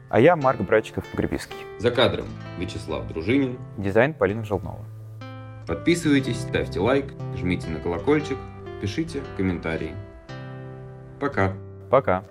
а 0.09 0.19
я 0.19 0.35
Марк 0.35 0.61
Братчиков-Погребиский. 0.61 1.57
За 1.79 1.91
кадром 1.91 2.27
Вячеслав 2.57 3.07
Дружинин. 3.07 3.57
Дизайн 3.77 4.13
Полина 4.13 4.45
Желнова. 4.45 4.85
Подписывайтесь, 5.67 6.39
ставьте 6.39 6.79
лайк, 6.79 7.13
жмите 7.35 7.67
на 7.69 7.79
колокольчик, 7.79 8.37
пишите 8.81 9.21
комментарии. 9.35 9.93
Пока. 11.19 11.53
Пока. 11.89 12.23